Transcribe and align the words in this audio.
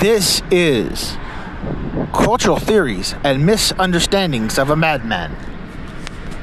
This 0.00 0.42
is 0.50 1.16
Cultural 2.12 2.58
Theories 2.58 3.14
and 3.24 3.46
Misunderstandings 3.46 4.58
of 4.58 4.68
a 4.68 4.76
Madman. 4.76 5.34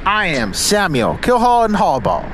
I 0.04 0.26
am 0.26 0.52
Samuel 0.52 1.14
Kilhall 1.18 1.64
and 1.64 1.76
Hallball. 1.76 2.28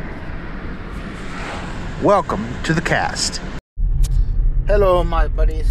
Welcome 2.03 2.49
to 2.63 2.73
the 2.73 2.81
cast. 2.81 3.43
Hello, 4.67 5.05
my 5.05 5.29
buddies. 5.29 5.71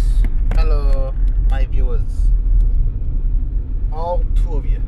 Hello, 0.54 1.12
my 1.50 1.64
viewers. 1.64 2.28
All 3.92 4.22
two 4.36 4.54
of 4.54 4.64
you. 4.64 4.80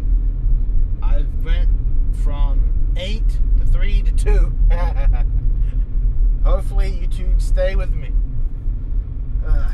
I 1.02 1.24
went 1.42 1.70
from 2.22 2.94
eight 2.96 3.28
to 3.58 3.66
three 3.66 4.00
to 4.02 4.12
two. 4.12 4.52
Hopefully, 6.44 7.00
you 7.00 7.08
two 7.08 7.34
stay 7.38 7.74
with 7.74 7.92
me. 7.92 8.12
Uh, 9.44 9.68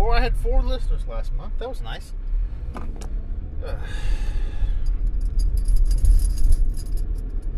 four. 0.00 0.14
I 0.14 0.20
had 0.20 0.34
four 0.34 0.62
listeners 0.62 1.06
last 1.06 1.34
month. 1.34 1.58
That 1.58 1.68
was 1.68 1.82
nice. 1.82 2.14
Uh, 2.74 2.80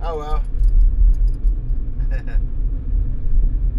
oh 0.02 0.18
well. 0.18 0.42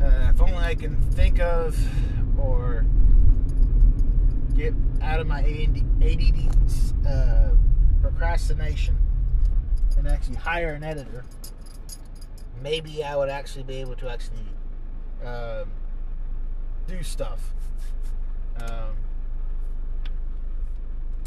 uh, 0.01 0.29
if 0.29 0.41
only 0.41 0.55
I 0.55 0.75
can 0.75 0.95
think 1.11 1.41
of 1.41 1.77
or 2.39 2.85
get 4.55 4.73
out 5.01 5.19
of 5.19 5.27
my 5.27 5.41
ADD 5.41 6.55
uh, 7.05 7.49
procrastination 8.01 8.97
and 9.97 10.07
actually 10.07 10.37
hire 10.37 10.71
an 10.73 10.85
editor, 10.85 11.25
maybe 12.61 13.03
I 13.03 13.17
would 13.17 13.27
actually 13.27 13.63
be 13.63 13.75
able 13.81 13.97
to 13.97 14.09
actually 14.09 14.47
uh, 15.21 15.65
do 16.87 17.03
stuff. 17.03 17.53
Um, 18.59 18.95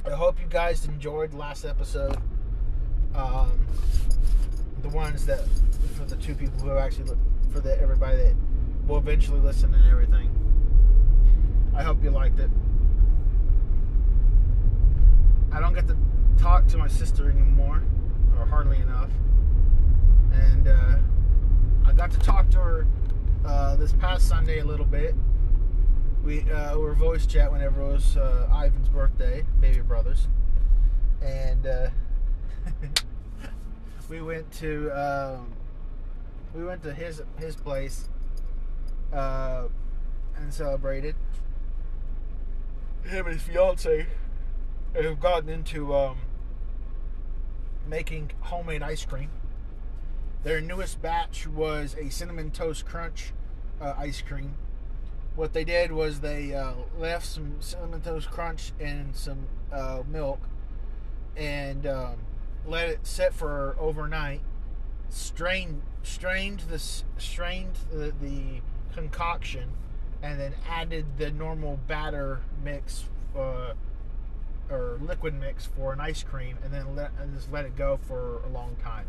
I 0.06 0.10
hope 0.10 0.40
you 0.40 0.46
guys 0.46 0.86
enjoyed 0.86 1.34
last 1.34 1.64
episode. 1.64 2.16
Um, 3.14 3.66
the 4.82 4.88
ones 4.88 5.26
that 5.26 5.40
for 5.96 6.04
the 6.04 6.16
two 6.16 6.34
people 6.34 6.60
who 6.60 6.76
actually 6.76 7.10
for 7.50 7.60
the 7.60 7.80
everybody 7.80 8.16
that 8.18 8.34
will 8.86 8.98
eventually 8.98 9.40
listen 9.40 9.74
and 9.74 9.90
everything. 9.90 10.30
I 11.74 11.82
hope 11.82 12.02
you 12.02 12.10
liked 12.10 12.38
it. 12.38 12.50
I 15.52 15.60
don't 15.60 15.74
get 15.74 15.88
to 15.88 15.96
talk 16.38 16.66
to 16.68 16.78
my 16.78 16.88
sister 16.88 17.30
anymore, 17.30 17.82
or 18.38 18.46
hardly 18.46 18.78
enough, 18.78 19.10
and 20.32 20.68
uh, 20.68 20.96
I 21.84 21.92
got 21.92 22.10
to 22.12 22.18
talk 22.18 22.50
to 22.50 22.58
her 22.58 22.86
uh, 23.44 23.76
this 23.76 23.92
past 23.94 24.28
Sunday 24.28 24.60
a 24.60 24.64
little 24.64 24.86
bit. 24.86 25.14
We 26.26 26.40
uh, 26.50 26.76
were 26.76 26.92
voice 26.92 27.24
chat 27.24 27.52
whenever 27.52 27.80
it 27.80 27.92
was 27.92 28.16
uh, 28.16 28.48
Ivan's 28.52 28.88
birthday, 28.88 29.44
baby 29.60 29.78
brothers, 29.78 30.26
and 31.22 31.64
uh, 31.64 31.90
we 34.10 34.20
went 34.20 34.50
to 34.54 34.90
um, 34.90 35.52
we 36.52 36.64
went 36.64 36.82
to 36.82 36.92
his 36.92 37.22
his 37.38 37.54
place 37.54 38.08
uh, 39.12 39.68
and 40.36 40.52
celebrated. 40.52 41.14
Him 43.04 43.26
and 43.26 43.34
his 43.34 43.42
fiance 43.42 44.08
have 45.00 45.20
gotten 45.20 45.48
into 45.48 45.94
um, 45.94 46.18
making 47.88 48.32
homemade 48.40 48.82
ice 48.82 49.04
cream. 49.04 49.30
Their 50.42 50.60
newest 50.60 51.00
batch 51.00 51.46
was 51.46 51.94
a 51.94 52.10
cinnamon 52.10 52.50
toast 52.50 52.84
crunch 52.84 53.32
uh, 53.80 53.94
ice 53.96 54.22
cream. 54.22 54.56
What 55.36 55.52
they 55.52 55.64
did 55.64 55.92
was 55.92 56.20
they 56.20 56.54
uh, 56.54 56.72
left 56.98 57.26
some 57.26 57.56
cinnamon 57.60 58.00
toast 58.00 58.30
crunch 58.30 58.72
and 58.80 59.14
some 59.14 59.46
uh, 59.70 60.02
milk 60.08 60.40
and 61.36 61.86
um, 61.86 62.16
let 62.66 62.88
it 62.88 63.06
sit 63.06 63.34
for 63.34 63.76
overnight. 63.78 64.40
Strained, 65.10 65.82
strained 66.02 66.60
the 66.68 66.78
strained 66.78 67.78
the, 67.92 68.12
the 68.20 68.60
concoction, 68.94 69.70
and 70.22 70.40
then 70.40 70.54
added 70.68 71.18
the 71.18 71.30
normal 71.30 71.78
batter 71.86 72.40
mix 72.64 73.04
uh, 73.36 73.74
or 74.70 74.98
liquid 75.00 75.34
mix 75.34 75.66
for 75.66 75.92
an 75.92 76.00
ice 76.00 76.22
cream, 76.22 76.58
and 76.64 76.72
then 76.72 76.96
let 76.96 77.12
and 77.20 77.34
just 77.34 77.52
let 77.52 77.64
it 77.64 77.76
go 77.76 77.98
for 78.08 78.42
a 78.44 78.48
long 78.48 78.76
time 78.82 79.06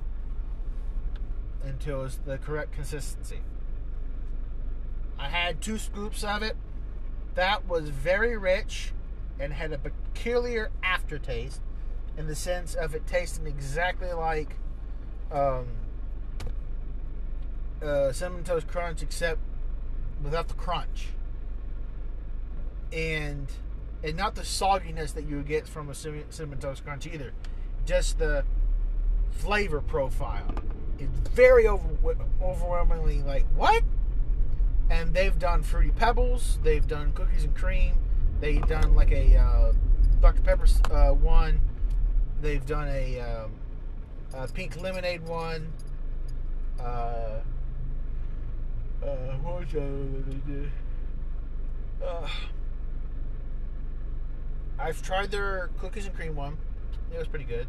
until 1.63 2.03
it's 2.03 2.17
the 2.17 2.37
correct 2.37 2.73
consistency. 2.73 3.39
I 5.19 5.29
had 5.29 5.61
two 5.61 5.77
scoops 5.77 6.23
of 6.23 6.43
it. 6.43 6.55
That 7.35 7.67
was 7.67 7.89
very 7.89 8.37
rich 8.37 8.93
and 9.39 9.53
had 9.53 9.71
a 9.71 9.77
peculiar 9.77 10.71
aftertaste 10.83 11.61
in 12.17 12.27
the 12.27 12.35
sense 12.35 12.73
of 12.73 12.95
it 12.95 13.05
tasting 13.05 13.45
exactly 13.45 14.11
like 14.11 14.55
um, 15.31 15.67
uh, 17.81 18.11
cinnamon 18.11 18.43
toast 18.43 18.67
crunch, 18.67 19.03
except 19.03 19.39
without 20.23 20.47
the 20.47 20.55
crunch, 20.55 21.09
and 22.91 23.47
and 24.03 24.15
not 24.15 24.35
the 24.35 24.41
sogginess 24.41 25.13
that 25.13 25.27
you 25.27 25.37
would 25.37 25.47
get 25.47 25.67
from 25.67 25.89
a 25.89 25.93
cinnamon 25.93 26.59
toast 26.59 26.83
crunch 26.83 27.05
either. 27.05 27.33
Just 27.85 28.19
the 28.19 28.43
flavor 29.31 29.81
profile. 29.81 30.53
It's 30.99 31.29
very 31.29 31.67
over, 31.67 31.87
overwhelmingly 32.41 33.21
like 33.21 33.45
what? 33.55 33.83
And 34.89 35.13
they've 35.13 35.37
done 35.37 35.63
fruity 35.63 35.91
pebbles. 35.91 36.59
They've 36.63 36.87
done 36.87 37.11
cookies 37.13 37.43
and 37.43 37.55
cream. 37.55 37.95
They've 38.39 38.65
done 38.67 38.95
like 38.95 39.11
a 39.11 39.35
uh, 39.37 39.73
Dr 40.21 40.41
Pepper 40.41 40.67
uh, 40.91 41.13
one. 41.13 41.61
They've 42.41 42.65
done 42.65 42.87
a, 42.87 43.19
um, 43.19 43.51
a 44.33 44.47
pink 44.47 44.79
lemonade 44.79 45.27
one. 45.27 45.73
Uh, 46.79 47.41
uh, 49.03 49.37
what 49.41 49.69
they 49.69 50.53
did? 50.53 50.71
Uh, 52.03 52.27
I've 54.79 55.01
tried 55.01 55.31
their 55.31 55.69
cookies 55.79 56.05
and 56.05 56.15
cream 56.15 56.35
one. 56.35 56.57
It 57.13 57.17
was 57.17 57.27
pretty 57.27 57.45
good. 57.45 57.67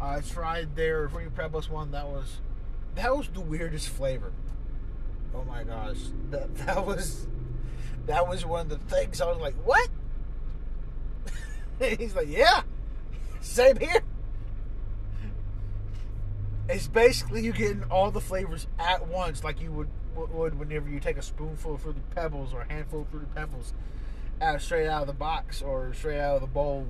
I 0.00 0.20
tried 0.20 0.74
their 0.74 1.08
Fruity 1.08 1.30
Pebbles 1.30 1.70
one. 1.70 1.92
That 1.92 2.08
was 2.08 2.40
that 2.96 3.16
was 3.16 3.28
the 3.28 3.40
weirdest 3.40 3.88
flavor. 3.88 4.32
Oh 5.34 5.44
my 5.44 5.64
gosh, 5.64 5.96
that 6.30 6.54
that 6.66 6.84
was 6.86 7.26
that 8.06 8.28
was 8.28 8.44
one 8.44 8.62
of 8.62 8.68
the 8.68 8.94
things 8.94 9.20
I 9.20 9.26
was 9.26 9.38
like, 9.38 9.54
what? 9.64 9.88
He's 11.98 12.14
like, 12.14 12.28
yeah, 12.28 12.62
same 13.40 13.76
here. 13.76 14.02
It's 16.68 16.88
basically 16.88 17.42
you 17.42 17.52
getting 17.52 17.84
all 17.84 18.10
the 18.10 18.20
flavors 18.20 18.66
at 18.78 19.06
once, 19.08 19.44
like 19.44 19.60
you 19.60 19.72
would 19.72 19.88
would 20.14 20.58
whenever 20.58 20.88
you 20.88 21.00
take 21.00 21.16
a 21.16 21.22
spoonful 21.22 21.74
of 21.74 21.82
fruity 21.82 22.02
pebbles 22.14 22.52
or 22.52 22.62
a 22.62 22.72
handful 22.72 23.00
of 23.00 23.08
fruity 23.08 23.26
pebbles 23.34 23.72
out 24.42 24.60
straight 24.60 24.86
out 24.86 25.02
of 25.02 25.06
the 25.06 25.14
box 25.14 25.62
or 25.62 25.94
straight 25.94 26.18
out 26.18 26.34
of 26.34 26.40
the 26.42 26.46
bowl 26.46 26.86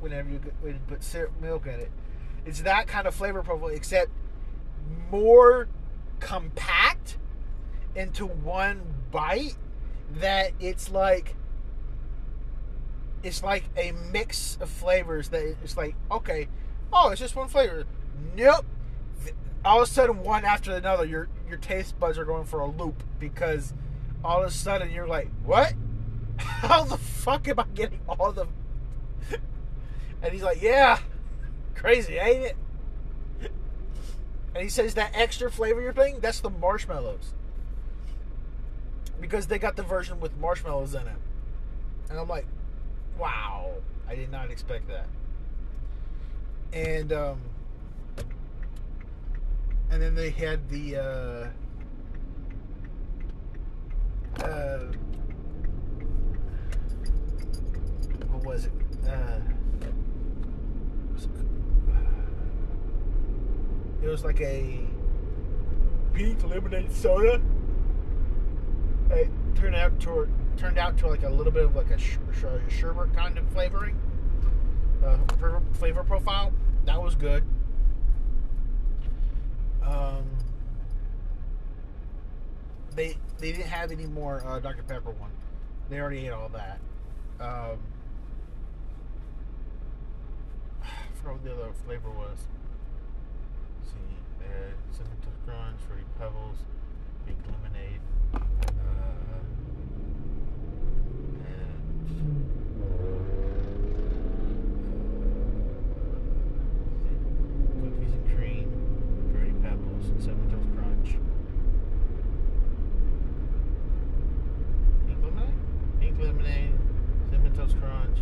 whenever 0.00 0.28
you 0.28 0.40
put 0.88 1.04
syrup 1.04 1.32
milk 1.40 1.66
in 1.66 1.74
it. 1.74 1.90
It's 2.44 2.62
that 2.62 2.88
kind 2.88 3.06
of 3.06 3.14
flavor 3.14 3.42
profile, 3.42 3.68
except 3.68 4.10
more 5.10 5.68
compact 6.18 7.18
into 7.94 8.26
one 8.26 8.82
bite. 9.10 9.56
That 10.16 10.52
it's 10.60 10.90
like 10.90 11.34
it's 13.22 13.42
like 13.42 13.64
a 13.76 13.92
mix 14.12 14.58
of 14.60 14.68
flavors. 14.68 15.28
That 15.30 15.56
it's 15.62 15.76
like 15.76 15.94
okay, 16.10 16.48
oh, 16.92 17.10
it's 17.10 17.20
just 17.20 17.36
one 17.36 17.48
flavor. 17.48 17.84
Nope. 18.36 18.66
All 19.64 19.80
of 19.80 19.88
a 19.88 19.90
sudden, 19.90 20.22
one 20.22 20.44
after 20.44 20.74
another, 20.74 21.04
your 21.04 21.28
your 21.48 21.58
taste 21.58 21.98
buds 21.98 22.18
are 22.18 22.24
going 22.24 22.44
for 22.44 22.60
a 22.60 22.66
loop 22.66 23.02
because 23.18 23.72
all 24.24 24.42
of 24.42 24.48
a 24.48 24.50
sudden 24.50 24.90
you're 24.90 25.06
like, 25.06 25.30
what? 25.44 25.72
How 26.36 26.84
the 26.84 26.98
fuck 26.98 27.46
am 27.48 27.60
I 27.60 27.64
getting 27.74 28.00
all 28.08 28.32
the? 28.32 28.46
and 30.22 30.32
he's 30.32 30.42
like, 30.42 30.60
yeah, 30.60 30.98
crazy, 31.74 32.16
ain't 32.18 32.44
it? 32.44 32.56
And 34.54 34.62
he 34.62 34.68
says 34.68 34.94
that 34.94 35.12
extra 35.14 35.50
flavor 35.50 35.80
you're 35.80 35.92
putting, 35.92 36.20
that's 36.20 36.40
the 36.40 36.50
marshmallows. 36.50 37.32
Because 39.22 39.46
they 39.46 39.58
got 39.60 39.76
the 39.76 39.84
version 39.84 40.18
with 40.20 40.36
marshmallows 40.38 40.94
in 40.94 41.06
it. 41.06 41.16
And 42.10 42.18
I'm 42.18 42.28
like, 42.28 42.44
wow, 43.18 43.70
I 44.08 44.16
did 44.16 44.30
not 44.32 44.50
expect 44.50 44.88
that. 44.88 45.06
And 46.72 47.12
um 47.12 47.40
and 49.90 50.02
then 50.02 50.14
they 50.16 50.30
had 50.30 50.68
the 50.68 50.96
uh 50.96 51.48
uh 54.44 54.78
what 58.28 58.44
was 58.44 58.66
it? 58.66 58.72
Uh 59.08 59.38
it 64.02 64.08
was 64.08 64.24
like 64.24 64.40
a 64.40 64.80
pink 66.12 66.42
lemonade 66.44 66.92
soda 66.92 67.40
it 69.12 69.30
turned 69.54 69.74
out 69.76 69.98
to 70.00 70.28
turned 70.56 70.78
out 70.78 70.98
to 70.98 71.06
like 71.08 71.22
a 71.22 71.28
little 71.28 71.52
bit 71.52 71.64
of 71.64 71.74
like 71.74 71.90
a 71.90 71.98
sh- 71.98 72.18
sh- 72.32 72.74
sherbet 72.74 73.14
kind 73.14 73.38
of 73.38 73.48
flavoring, 73.50 73.98
uh, 75.04 75.18
flavor 75.74 76.04
profile. 76.04 76.52
That 76.84 77.00
was 77.02 77.14
good. 77.14 77.44
Um, 79.82 80.24
they 82.94 83.16
they 83.38 83.52
didn't 83.52 83.66
have 83.66 83.90
any 83.92 84.06
more 84.06 84.42
uh, 84.46 84.58
Dr 84.60 84.82
Pepper 84.82 85.10
one. 85.12 85.30
They 85.88 85.98
already 86.00 86.26
ate 86.26 86.30
all 86.32 86.48
that. 86.50 86.78
Um, 87.40 87.78
I 90.82 90.86
forgot 91.16 91.34
what 91.34 91.44
the 91.44 91.52
other 91.52 91.72
flavor 91.84 92.10
was. 92.10 92.38
Let's 93.80 93.92
see, 93.92 93.98
had 94.46 94.74
cinnamon 94.94 95.18
crunch, 95.44 95.80
fruity 95.86 96.04
pebbles, 96.18 96.56
big 97.26 97.36
lemonade, 97.50 98.00
uh, 98.34 98.38
and 101.44 102.01
uh, 102.01 102.01
cookies 107.80 108.12
and 108.12 108.36
cream, 108.36 108.70
fruity 109.32 109.54
pebbles, 109.62 110.08
and 110.08 110.22
cinnamon 110.22 110.50
toast 110.50 110.68
crunch. 110.76 111.16
Pink 115.06 115.18
lemonade, 115.22 115.54
pink 116.00 116.18
lemonade, 116.18 116.72
cinnamon 117.30 117.54
toast 117.54 117.76
crunch, 117.80 118.18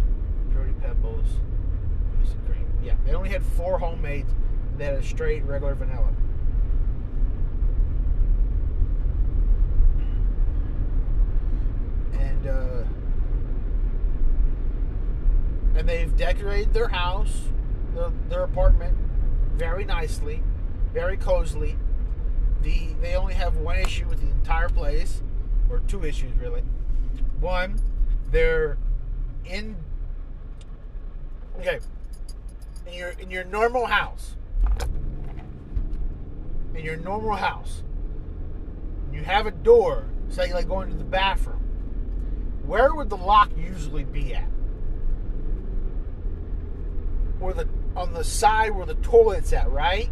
fruity 0.52 0.74
pebbles, 0.80 1.40
cookies 2.12 2.32
and 2.32 2.46
cream. 2.46 2.66
Yeah, 2.82 2.96
they 3.04 3.14
only 3.14 3.30
had 3.30 3.42
four 3.42 3.78
homemades. 3.78 4.32
A 4.80 5.02
straight 5.02 5.44
regular 5.44 5.74
vanilla. 5.74 6.08
and 12.40 12.46
uh, 12.46 12.84
and 15.80 15.88
they've 15.88 16.14
decorated 16.14 16.74
their 16.74 16.88
house, 16.88 17.44
their, 17.94 18.12
their 18.28 18.42
apartment, 18.42 18.94
very 19.54 19.82
nicely, 19.82 20.42
very 20.92 21.16
cozily. 21.16 21.74
The 22.60 22.88
they 23.00 23.16
only 23.16 23.32
have 23.32 23.56
one 23.56 23.78
issue 23.78 24.06
with 24.06 24.20
the 24.20 24.28
entire 24.28 24.68
place, 24.68 25.22
or 25.70 25.80
two 25.88 26.04
issues 26.04 26.32
really. 26.38 26.62
One, 27.40 27.80
they're 28.30 28.76
in. 29.46 29.74
Okay, 31.58 31.78
in 32.86 32.92
your 32.92 33.08
in 33.18 33.30
your 33.30 33.44
normal 33.44 33.86
house, 33.86 34.36
in 36.74 36.84
your 36.84 36.98
normal 36.98 37.36
house, 37.36 37.84
you 39.14 39.22
have 39.22 39.46
a 39.46 39.50
door, 39.50 40.04
say 40.28 40.52
like 40.52 40.68
going 40.68 40.90
to 40.90 40.96
the 40.96 41.04
bathroom 41.04 41.56
where 42.66 42.94
would 42.94 43.10
the 43.10 43.16
lock 43.16 43.50
usually 43.56 44.04
be 44.04 44.32
at? 44.32 44.46
Where 47.40 47.52
the 47.54 47.68
on 47.96 48.12
the 48.12 48.22
side 48.22 48.70
where 48.70 48.86
the 48.86 48.94
toilet's 48.94 49.52
at, 49.52 49.70
right? 49.70 50.08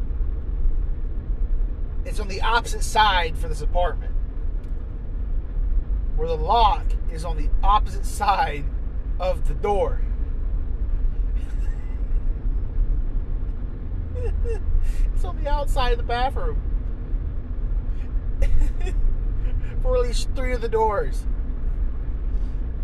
It's 2.05 2.19
on 2.19 2.29
the 2.29 2.41
opposite 2.41 2.83
side 2.83 3.37
for 3.39 3.49
this 3.49 3.61
apartment. 3.61 4.15
Where 6.17 6.27
the 6.27 6.37
lock 6.37 6.87
is 7.13 7.25
on 7.25 7.37
the 7.37 7.49
opposite 7.63 8.07
side 8.07 8.65
of 9.21 9.47
the 9.47 9.55
door. 9.55 10.01
it's 15.15 15.25
on 15.25 15.43
the 15.43 15.49
outside 15.49 15.93
of 15.93 15.99
the 15.99 16.05
bathroom. 16.05 16.63
for 19.83 19.97
at 19.97 20.03
least 20.03 20.31
three 20.35 20.53
of 20.53 20.61
the 20.61 20.69
doors. 20.69 21.25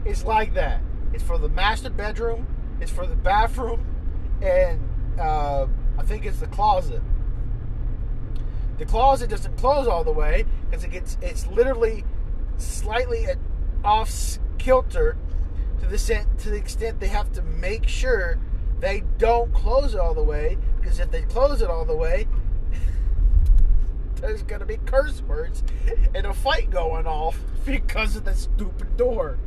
It's 0.04 0.24
like 0.24 0.54
that. 0.54 0.82
It's 1.12 1.22
for 1.22 1.38
the 1.38 1.48
master 1.48 1.90
bedroom. 1.90 2.46
It's 2.80 2.90
for 2.90 3.06
the 3.06 3.16
bathroom, 3.16 3.86
and 4.44 4.78
uh, 5.18 5.66
I 5.98 6.02
think 6.02 6.26
it's 6.26 6.38
the 6.38 6.46
closet. 6.46 7.02
The 8.78 8.84
closet 8.84 9.30
doesn't 9.30 9.56
close 9.56 9.86
all 9.86 10.04
the 10.04 10.12
way 10.12 10.44
because 10.68 10.84
it 10.84 10.90
gets 10.90 11.16
it's 11.22 11.46
literally 11.46 12.04
slightly 12.58 13.26
off 13.82 14.38
kilter 14.58 15.16
to 15.80 15.86
the 15.86 15.94
extent, 15.94 16.38
to 16.40 16.50
the 16.50 16.56
extent 16.56 17.00
they 17.00 17.08
have 17.08 17.32
to 17.32 17.42
make 17.42 17.88
sure 17.88 18.38
they 18.80 19.02
don't 19.18 19.52
close 19.54 19.94
it 19.94 20.00
all 20.00 20.14
the 20.14 20.22
way 20.22 20.58
because 20.80 21.00
if 21.00 21.10
they 21.10 21.22
close 21.22 21.62
it 21.62 21.70
all 21.70 21.84
the 21.84 21.96
way, 21.96 22.26
there's 24.16 24.42
gonna 24.42 24.66
be 24.66 24.78
curse 24.84 25.22
words 25.22 25.62
and 26.14 26.26
a 26.26 26.34
fight 26.34 26.70
going 26.70 27.06
off 27.06 27.38
because 27.64 28.16
of 28.16 28.24
the 28.24 28.34
stupid 28.34 28.96
door 28.96 29.38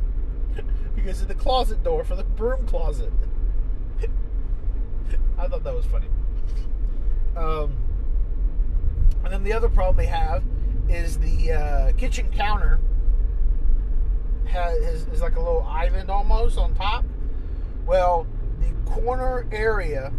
because 0.96 1.22
of 1.22 1.28
the 1.28 1.34
closet 1.34 1.84
door 1.84 2.02
for 2.02 2.16
the 2.16 2.24
broom 2.24 2.66
closet. 2.66 3.12
I 5.38 5.46
thought 5.46 5.62
that 5.64 5.74
was 5.74 5.86
funny. 5.86 6.08
Um, 7.36 7.76
and 9.24 9.32
then 9.32 9.44
the 9.44 9.52
other 9.52 9.68
problem 9.68 9.96
they 9.96 10.06
have 10.06 10.42
is 10.88 11.18
the 11.18 11.52
uh, 11.52 11.92
kitchen 11.92 12.30
counter 12.30 12.80
has 14.46 14.78
is, 14.78 15.06
is 15.08 15.20
like 15.20 15.36
a 15.36 15.40
little 15.40 15.62
island 15.62 16.10
almost 16.10 16.58
on 16.58 16.74
top. 16.74 17.04
Well, 17.86 18.26
the 18.58 18.90
corner 18.90 19.46
area 19.52 20.12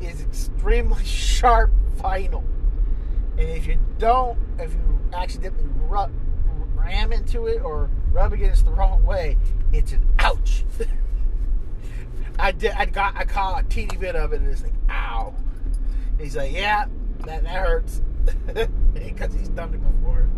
is 0.00 0.22
extremely 0.22 1.04
sharp 1.04 1.70
vinyl, 1.98 2.44
and 3.36 3.48
if 3.48 3.66
you 3.66 3.78
don't, 3.98 4.38
if 4.58 4.72
you 4.72 5.00
accidentally 5.12 5.68
rub, 5.88 6.10
ram 6.74 7.12
into 7.12 7.46
it 7.46 7.62
or 7.62 7.90
rub 8.10 8.32
against 8.32 8.64
the 8.64 8.70
wrong 8.70 9.04
way, 9.04 9.36
it's 9.72 9.92
an 9.92 10.06
ouch. 10.18 10.64
I 12.38 12.52
did. 12.52 12.72
I 12.72 12.86
got. 12.86 13.16
I 13.16 13.24
caught 13.24 13.64
a 13.64 13.68
teeny 13.68 13.96
bit 13.96 14.16
of 14.16 14.32
it, 14.32 14.40
and 14.40 14.50
it's 14.50 14.62
like, 14.62 14.72
ow. 14.90 15.34
And 16.10 16.20
he's 16.20 16.36
like, 16.36 16.52
yeah, 16.52 16.86
that 17.20 17.42
that 17.42 17.64
hurts, 17.64 18.02
because 18.94 19.34
he's 19.34 19.48
done 19.48 19.74
it 19.74 19.82
before. 19.82 20.28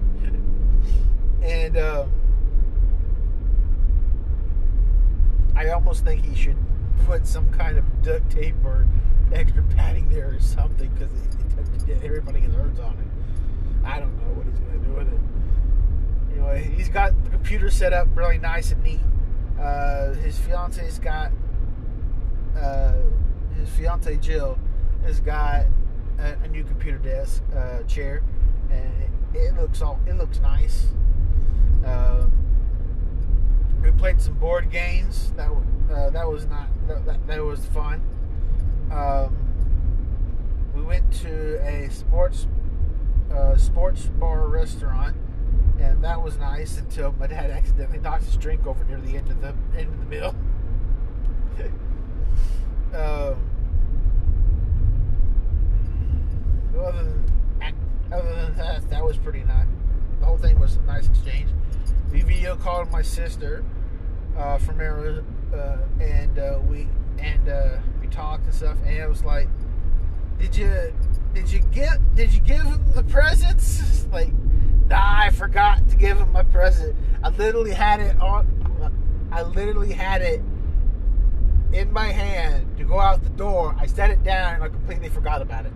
and 1.42 1.76
um, 1.76 2.10
I 5.56 5.70
almost 5.70 6.04
think 6.04 6.24
he 6.24 6.34
should 6.34 6.56
put 7.06 7.26
some 7.26 7.50
kind 7.52 7.78
of 7.78 8.02
duct 8.02 8.30
tape 8.30 8.56
or 8.64 8.86
extra 9.32 9.62
padding 9.76 10.08
there 10.10 10.34
or 10.34 10.40
something, 10.40 10.90
because 10.90 11.10
everybody 12.02 12.40
gets 12.40 12.54
hurt 12.54 12.78
on 12.80 12.94
it. 12.94 13.86
I 13.86 14.00
don't 14.00 14.16
know 14.16 14.34
what 14.34 14.46
he's 14.46 14.58
going 14.60 14.80
to 14.80 14.86
do 14.86 14.92
with 14.94 15.12
it 15.12 15.20
Anyway, 16.32 16.74
he's 16.76 16.88
got 16.88 17.12
the 17.24 17.30
computer 17.30 17.70
set 17.70 17.92
up 17.92 18.08
really 18.14 18.38
nice 18.38 18.72
and 18.72 18.82
neat. 18.82 19.00
Uh, 19.60 20.14
his 20.14 20.38
fiance's 20.38 20.98
got 20.98 21.30
uh, 22.56 22.94
his 23.56 23.68
fiance 23.70 24.16
Jill 24.16 24.58
has 25.04 25.20
got 25.20 25.66
a, 26.18 26.32
a 26.44 26.48
new 26.48 26.64
computer 26.64 26.98
desk 26.98 27.42
uh, 27.56 27.82
chair, 27.82 28.22
and 28.70 28.92
it, 29.34 29.38
it, 29.38 29.56
looks 29.56 29.82
all 29.82 30.00
it 30.06 30.14
looks 30.14 30.40
nice. 30.40 30.86
Um, 31.84 32.32
we 33.82 33.90
played 33.92 34.20
some 34.20 34.34
board 34.34 34.70
games. 34.70 35.32
That 35.36 35.50
uh, 35.90 36.10
that 36.10 36.28
was 36.28 36.46
not 36.46 36.68
that, 36.88 37.04
that, 37.06 37.26
that 37.26 37.44
was 37.44 37.66
fun. 37.66 38.02
Um, 38.90 39.36
we 40.74 40.82
went 40.82 41.12
to 41.22 41.60
a 41.66 41.90
sports 41.90 42.46
uh, 43.32 43.56
sports 43.56 44.06
bar 44.18 44.46
restaurant 44.46 45.16
and 45.80 46.02
that 46.04 46.22
was 46.22 46.38
nice 46.38 46.78
until 46.78 47.12
my 47.18 47.26
dad 47.26 47.50
accidentally 47.50 47.98
knocked 47.98 48.24
his 48.24 48.36
drink 48.36 48.66
over 48.66 48.84
near 48.84 49.00
the 49.00 49.16
end 49.16 49.30
of 49.30 49.40
the 49.40 49.54
end 49.76 49.92
of 49.92 49.98
the 49.98 50.06
meal. 50.06 50.34
um, 52.94 53.36
other 56.78 57.04
than 57.04 57.24
other 58.12 58.34
than 58.36 58.56
that, 58.56 58.88
that 58.90 59.04
was 59.04 59.16
pretty 59.16 59.42
nice. 59.44 59.66
The 60.20 60.26
whole 60.26 60.38
thing 60.38 60.58
was 60.58 60.76
a 60.76 60.82
nice 60.82 61.06
exchange. 61.06 61.50
We 62.12 62.22
video 62.22 62.56
called 62.56 62.90
my 62.90 63.02
sister 63.02 63.64
uh, 64.36 64.58
from 64.58 64.80
Arizona, 64.80 65.24
uh, 65.52 66.02
and 66.02 66.38
uh, 66.38 66.60
we 66.68 66.88
and 67.18 67.48
uh, 67.48 67.78
we 68.00 68.06
talked 68.08 68.44
and 68.44 68.54
stuff. 68.54 68.76
And 68.84 68.96
it 68.96 69.08
was 69.08 69.24
like, 69.24 69.48
did 70.38 70.56
you 70.56 70.94
did 71.34 71.50
you 71.50 71.60
get 71.72 71.98
did 72.14 72.32
you 72.32 72.40
give 72.40 72.62
him 72.62 72.84
the 72.94 73.02
presents? 73.02 74.06
like 74.12 74.32
Nah, 74.88 75.22
I 75.22 75.30
forgot 75.30 75.88
to 75.88 75.96
give 75.96 76.18
him 76.18 76.30
my 76.32 76.42
present. 76.42 76.94
I 77.22 77.30
literally 77.30 77.72
had 77.72 78.00
it 78.00 78.20
on. 78.20 78.46
I 79.32 79.42
literally 79.42 79.92
had 79.92 80.22
it 80.22 80.42
in 81.74 81.92
my 81.92 82.06
hand 82.06 82.76
to 82.78 82.84
go 82.84 83.00
out 83.00 83.22
the 83.22 83.30
door. 83.30 83.74
I 83.78 83.86
set 83.86 84.10
it 84.10 84.22
down 84.22 84.54
and 84.54 84.64
I 84.64 84.68
completely 84.68 85.08
forgot 85.08 85.42
about 85.42 85.66
it. 85.66 85.72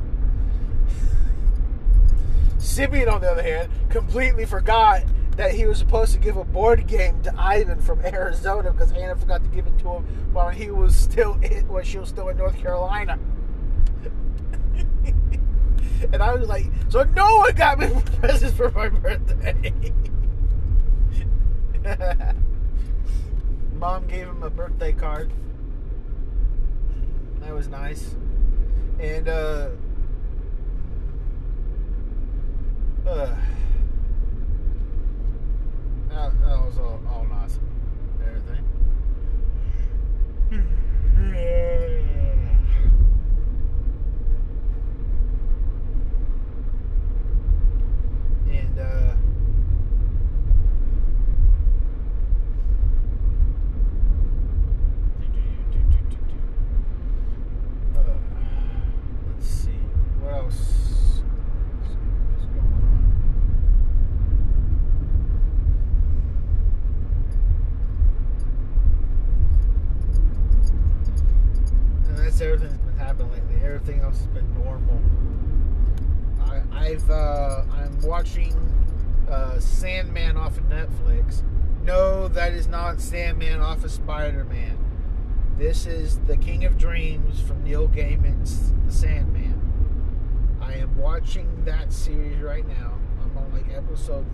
Simeon, 2.59 3.09
on 3.09 3.21
the 3.21 3.31
other 3.31 3.43
hand, 3.43 3.71
completely 3.89 4.45
forgot 4.47 5.03
that 5.37 5.53
he 5.53 5.67
was 5.67 5.79
supposed 5.79 6.13
to 6.13 6.19
give 6.19 6.37
a 6.37 6.45
board 6.45 6.87
game 6.87 7.23
to 7.23 7.33
Ivan 7.37 7.81
from 7.81 8.01
Arizona 8.01 8.73
because 8.73 8.93
Anna 8.93 9.17
forgot 9.17 9.43
to 9.43 9.51
give 9.51 9.67
it 9.67 9.79
to 9.79 9.89
him 9.89 10.05
while 10.33 10.49
he 10.49 10.71
was 10.71 10.97
still 10.97 11.35
in, 11.43 11.69
when 11.69 11.85
she 11.85 11.99
was 11.99 12.09
still 12.09 12.29
in 12.29 12.37
North 12.37 12.57
Carolina. 12.57 13.19
And 16.13 16.23
I 16.23 16.33
was 16.33 16.49
like, 16.49 16.67
so 16.91 17.03
no 17.03 17.39
one 17.39 17.57
got 17.57 17.81
me 17.81 17.89
presents 18.21 18.57
for 18.57 18.71
my 18.71 18.89
birthday. 18.89 19.73
Mom 23.75 24.07
gave 24.07 24.29
him 24.29 24.45
a 24.45 24.51
birthday 24.51 24.93
card. 24.93 25.33
That 27.49 27.55
was 27.55 27.69
nice. 27.69 28.15
And 29.01 29.27
uh, 29.27 29.71
uh 33.07 33.35
that, 36.11 36.41
that 36.43 36.45
was 36.61 36.77
all, 36.77 37.01
all 37.09 37.27
awesome. 37.33 37.67
Everything. 38.23 38.65
and 48.51 48.79
uh 48.79 49.15
uh, 58.09 58.13
let's 59.29 59.47
see 59.47 59.71
what 60.21 60.35
else 60.35 60.55
is 60.55 61.23
going 62.47 62.59
on. 62.59 63.05
And 72.09 72.19
that's 72.19 72.41
everything 72.41 72.69
that's 72.69 72.81
been 72.83 72.97
happening 72.97 73.33
lately. 73.33 73.57
Everything 73.65 74.01
else 74.01 74.19
has 74.19 74.27
been 74.29 74.55
normal. 74.55 75.01
I, 76.41 76.63
I've 76.73 77.11
uh, 77.11 77.63
I'm 77.73 78.01
watching 78.03 78.55
uh, 79.29 79.59
Sandman 79.59 80.37
off 80.37 80.57
of 80.57 80.65
Netflix. 80.65 81.43
No, 81.83 82.29
that 82.29 82.53
is 82.53 82.69
not 82.69 83.01
Sandman 83.01 83.61
off 83.61 83.85
of 83.85 83.91
Spider 83.91 84.45
Man. 84.45 84.79
This 85.57 85.77
is 85.89 86.19
the 86.27 86.37
King 86.37 86.65
of 86.67 86.77
Dreams 86.77 87.41
from 87.41 87.65
Neil 87.65 87.89
Gaiman's 87.89 88.73
The 88.87 88.93
Sandman. 88.93 89.59
I 90.61 90.75
am 90.75 90.97
watching 90.99 91.65
that 91.65 91.93
series 91.93 92.39
right 92.39 92.67
now. 92.69 92.93
I'm 93.23 93.37
on 93.39 93.53
like 93.53 93.73
episode 93.75 94.27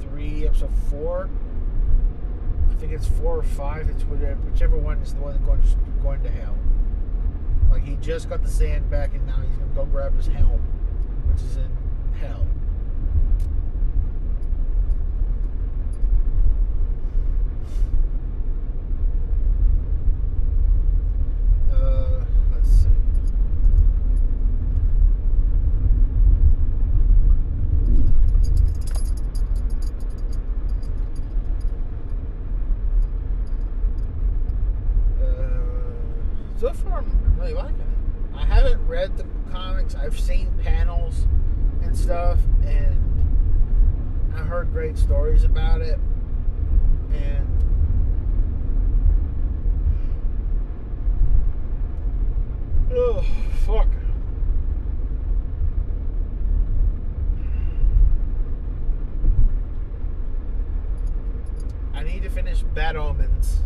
three, 0.00 0.46
episode 0.46 0.72
four. 0.88 1.28
I 2.70 2.74
think 2.74 2.92
it's 2.92 3.08
four 3.08 3.38
or 3.38 3.42
five. 3.42 3.88
It's 3.88 4.04
whichever, 4.04 4.78
one 4.78 4.98
is 4.98 5.12
the 5.12 5.20
one 5.20 5.32
that's 5.32 5.44
going 5.44 6.00
going 6.02 6.22
to 6.22 6.30
hell. 6.30 6.56
Like 7.68 7.82
he 7.82 7.96
just 7.96 8.28
got 8.28 8.42
the 8.42 8.48
sand 8.48 8.88
back, 8.88 9.14
and 9.14 9.26
now 9.26 9.40
he's 9.40 9.56
gonna 9.56 9.74
go 9.74 9.84
grab 9.86 10.16
his 10.16 10.28
helm, 10.28 10.60
which 11.32 11.42
is 11.42 11.56
in 11.56 11.76
hell. 12.20 12.46
Uh, 21.90 22.24
let's 22.54 22.70
see. 22.70 22.88
Uh, 35.20 36.58
so 36.58 36.72
far, 36.72 36.98
I'm 36.98 37.36
really 37.38 37.54
liking 37.54 37.80
it. 37.80 37.86
I 38.36 38.44
haven't 38.44 38.86
read 38.86 39.16
the 39.16 39.24
comics. 39.50 39.94
I've 39.94 40.18
seen 40.18 40.52
panels 40.62 41.26
and 41.82 41.96
stuff, 41.96 42.38
and 42.64 42.96
I 44.34 44.38
heard 44.38 44.72
great 44.72 44.96
stories 44.96 45.44
about 45.44 45.80
it. 45.80 45.98
And 47.12 47.48
oh 52.92 53.24
fuck. 53.66 53.88
I 61.94 62.02
need 62.02 62.22
to 62.22 62.30
finish 62.30 62.62
Bad 62.62 62.96
Omens 62.96 63.60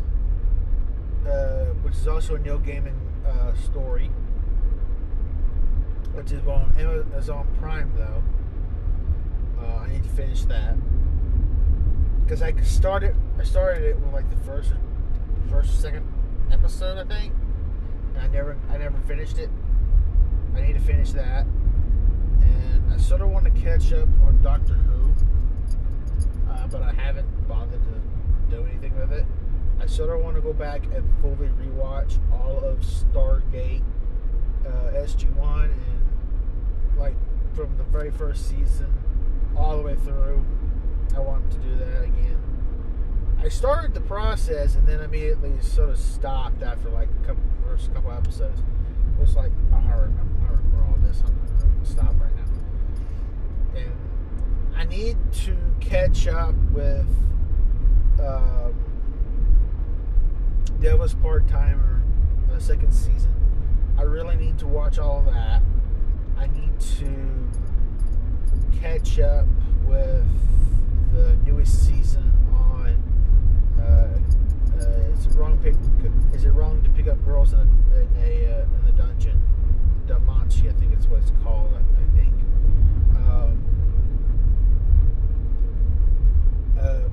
uh, 1.27 1.67
which 1.83 1.95
is 1.95 2.07
also 2.07 2.35
a 2.35 2.39
Neil 2.39 2.59
Gaiman 2.59 2.95
uh, 3.27 3.55
story, 3.55 4.11
which 6.13 6.33
is 6.33 6.47
on 6.47 6.75
Amazon 6.79 7.47
Prime 7.61 7.93
though. 7.97 8.23
Uh, 9.61 9.79
I 9.79 9.89
need 9.89 10.03
to 10.03 10.09
finish 10.11 10.43
that 10.45 10.77
because 12.25 12.43
I 12.43 12.55
started 12.63 13.15
I 13.39 13.45
started 13.45 13.85
it 13.85 13.99
with 13.99 14.13
like 14.13 14.29
the 14.29 14.45
first 14.45 14.73
first 15.51 15.81
second 15.81 16.07
episode 16.53 16.99
I 16.99 17.05
think, 17.05 17.33
I 18.25 18.29
never 18.29 18.57
I 18.71 18.79
never 18.79 18.97
finished 19.07 19.37
it. 19.39 19.51
I 20.57 20.63
need 20.63 20.73
to 20.73 20.81
finish 20.81 21.13
that, 21.13 21.45
and 22.41 22.91
I 22.91 22.97
sort 22.97 23.21
of 23.21 23.29
want 23.29 23.45
to 23.45 23.61
catch 23.61 23.93
up 23.93 24.09
on 24.27 24.41
Doctor 24.43 24.73
Who, 24.73 25.13
uh, 26.51 26.67
but 26.69 26.81
I 26.81 26.93
haven't 26.93 27.29
bothered 27.47 27.83
to 27.85 28.57
do 28.57 28.65
anything 28.65 28.99
with 28.99 29.13
it. 29.13 29.27
I 29.79 29.85
sort 29.85 30.09
of 30.09 30.25
want 30.25 30.37
to 30.37 30.41
go 30.41 30.55
back 30.55 30.85
and 30.87 31.05
fully 31.21 31.49
rewatch 31.49 32.19
all 32.33 32.61
of 32.65 32.79
Stargate 32.79 33.83
uh, 34.65 34.93
SG1 34.95 35.65
and 35.65 36.99
like 36.99 37.17
from 37.55 37.77
the 37.77 37.85
very 37.85 38.11
first 38.11 38.49
season 38.49 38.91
all 39.55 39.77
the 39.77 39.83
way 39.83 39.97
through. 39.97 40.43
I 41.15 41.19
want 41.21 41.51
to 41.53 41.59
do 41.59 41.77
that 41.77 42.05
again. 42.05 42.44
I 43.45 43.49
started 43.49 43.93
the 43.93 44.01
process 44.01 44.75
and 44.75 44.89
then 44.89 45.01
immediately 45.01 45.53
sort 45.61 45.91
of 45.91 45.99
stopped 45.99 46.63
after 46.63 46.89
like 46.89 47.09
a 47.23 47.27
couple 47.27 47.43
first 47.69 47.93
couple 47.93 48.11
episodes. 48.11 48.59
It 48.61 49.21
was 49.21 49.37
like 49.37 49.53
I 49.71 49.77
remember, 49.77 50.47
I 50.49 50.53
remember 50.53 50.85
all 50.89 50.97
this. 51.03 51.23
I'm 51.27 51.37
gonna 51.37 51.85
stop 51.85 52.15
right 52.19 52.35
now. 52.35 53.81
And 53.81 53.93
I 54.75 54.85
need 54.85 55.19
to 55.45 55.57
catch 55.81 56.27
up 56.27 56.55
with. 56.73 57.07
Um, 58.19 58.75
Devil's 60.81 61.15
Part 61.15 61.49
Timer, 61.49 62.03
uh, 62.53 62.59
second 62.59 62.93
season. 62.93 63.35
I 63.99 64.03
really 64.03 64.37
need 64.37 64.59
to 64.59 64.67
watch 64.67 64.99
all 64.99 65.23
that. 65.23 65.63
I 66.37 66.47
need 66.49 66.79
to 66.99 67.51
catch 68.81 69.19
up 69.19 69.47
with 69.87 70.27
the 71.15 71.37
newest 71.47 71.87
season 71.87 72.31
on. 72.43 72.44
Is 75.19 75.27
it 75.27 75.35
wrong? 75.35 75.59
Pick, 75.59 75.75
is 76.35 76.45
it 76.45 76.51
wrong 76.51 76.83
to 76.83 76.91
pick 76.91 77.07
up 77.07 77.25
girls 77.25 77.53
in 77.53 77.61
a, 77.61 77.63
in 77.63 78.09
a 78.19 78.61
uh, 78.61 78.79
in 78.79 78.85
the 78.85 78.93
dungeon? 78.93 79.41
DanMachi, 80.07 80.69
I 80.69 80.73
think 80.79 80.93
it's 80.93 81.07
what 81.07 81.21
it's 81.21 81.33
called. 81.43 81.73
I 81.75 82.17
think. 82.17 82.33
Um, 83.17 83.65
uh, 86.79 87.09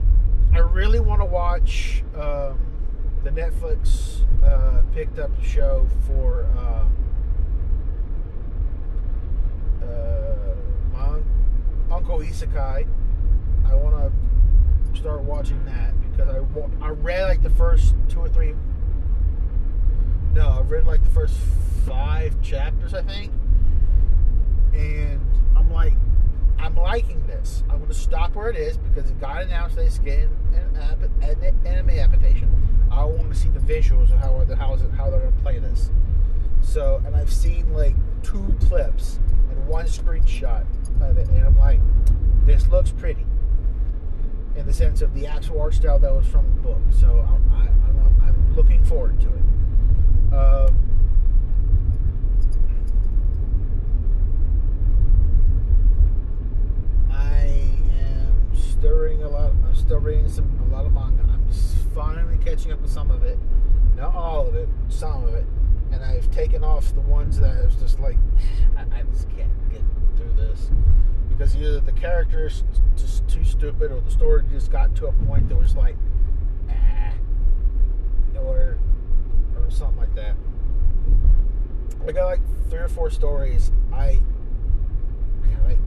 I 0.53 0.59
really 0.59 0.99
want 0.99 1.21
to 1.21 1.25
watch. 1.25 2.03
Um, 2.15 2.59
the 3.23 3.29
Netflix 3.29 4.21
uh, 4.43 4.81
picked 4.93 5.19
up 5.19 5.29
show 5.43 5.87
for 6.07 6.45
um, 6.57 6.91
uh, 9.83 10.55
my 10.91 11.19
Uncle 11.95 12.19
Isekai. 12.19 12.87
I 13.69 13.75
want 13.75 13.95
to 13.95 14.99
start 14.99 15.21
watching 15.21 15.63
that 15.65 15.93
because 16.11 16.29
I, 16.29 16.85
I 16.85 16.89
read 16.89 17.23
like 17.23 17.43
the 17.43 17.49
first 17.49 17.95
two 18.09 18.19
or 18.19 18.29
three. 18.29 18.53
No, 20.33 20.49
I 20.49 20.61
read 20.61 20.85
like 20.85 21.03
the 21.03 21.09
first 21.09 21.37
five 21.85 22.41
chapters, 22.41 22.93
I 22.93 23.01
think, 23.01 23.31
and 24.73 25.19
I'm 25.55 25.71
like, 25.71 25.93
I'm 26.57 26.75
liking 26.75 27.25
this. 27.27 27.63
I'm 27.69 27.81
to 27.91 27.99
stop 27.99 28.35
where 28.35 28.49
it 28.49 28.55
is 28.55 28.77
because 28.77 29.09
it 29.09 29.19
got 29.19 29.43
announced 29.43 29.77
it's 29.77 29.99
getting 29.99 30.35
an, 30.53 30.77
app- 30.77 31.03
an 31.21 31.67
anime 31.67 31.89
adaptation. 31.89 32.49
I 32.91 33.03
want 33.03 33.33
to 33.33 33.37
see 33.37 33.49
the 33.49 33.59
visuals 33.59 34.11
of 34.11 34.19
how 34.19 34.43
the 34.45 34.55
how, 34.55 34.77
how 34.95 35.09
they're 35.09 35.19
going 35.19 35.35
to 35.35 35.41
play 35.41 35.59
this. 35.59 35.91
So, 36.61 37.01
and 37.05 37.15
I've 37.15 37.31
seen 37.31 37.73
like 37.73 37.95
two 38.23 38.55
clips 38.67 39.19
and 39.49 39.67
one 39.67 39.85
screenshot 39.85 40.65
of 41.01 41.17
it, 41.17 41.27
and 41.29 41.45
I'm 41.45 41.57
like, 41.57 41.79
this 42.45 42.67
looks 42.67 42.91
pretty. 42.91 43.25
In 44.55 44.65
the 44.67 44.73
sense 44.73 45.01
of 45.01 45.13
the 45.13 45.25
actual 45.25 45.61
art 45.61 45.73
style 45.73 45.97
that 45.99 46.13
was 46.13 46.27
from 46.27 46.45
the 46.55 46.61
book. 46.61 46.81
So 46.91 47.07
I'm, 47.07 47.51
I, 47.53 47.67
I'm, 47.67 48.21
I'm 48.21 48.55
looking 48.55 48.83
forward 48.83 49.19
to 49.21 49.27
it. 49.27 50.33
Um, 50.33 50.75
I 57.11 57.45
am 57.99 58.55
stirring 58.55 59.23
a 59.23 59.29
lot. 59.29 59.51
I'm 59.65 59.75
still 59.75 59.99
reading 59.99 60.29
some 60.29 60.59
a 60.69 60.75
lot 60.75 60.85
of 60.85 60.93
manga. 60.93 61.23
I'm 61.23 61.47
finally 61.95 62.37
catching 62.37 62.71
up 62.71 62.81
with 62.81 62.91
some 62.91 63.09
of 63.09 63.23
it, 63.23 63.39
not 63.95 64.13
all 64.13 64.47
of 64.47 64.55
it, 64.55 64.69
some 64.89 65.23
of 65.23 65.33
it, 65.33 65.45
and 65.91 66.03
I've 66.03 66.29
taken 66.31 66.63
off 66.63 66.93
the 66.93 67.01
ones 67.01 67.39
that 67.39 67.57
I 67.57 67.65
was 67.65 67.75
just 67.75 67.99
like, 67.99 68.17
I, 68.77 68.99
I 68.99 69.03
just 69.03 69.27
can't 69.35 69.51
get 69.71 69.81
through 70.17 70.33
this 70.33 70.69
because 71.41 71.55
either 71.55 71.79
the 71.79 71.91
characters 71.93 72.63
just 72.95 73.27
too 73.27 73.43
stupid, 73.43 73.91
or 73.91 73.99
the 73.99 74.11
story 74.11 74.43
just 74.51 74.71
got 74.71 74.95
to 74.95 75.07
a 75.07 75.11
point 75.25 75.49
that 75.49 75.55
was 75.57 75.75
like, 75.75 75.95
ah, 76.69 77.13
or 78.37 78.77
or 79.57 79.71
something 79.71 79.97
like 79.97 80.13
that. 80.13 80.35
I 82.07 82.11
got 82.11 82.25
like 82.25 82.41
three 82.69 82.77
or 82.77 82.87
four 82.87 83.09
stories. 83.09 83.71
I, 83.91 84.19
I 85.43 85.47
got 85.47 85.63
like 85.63 85.79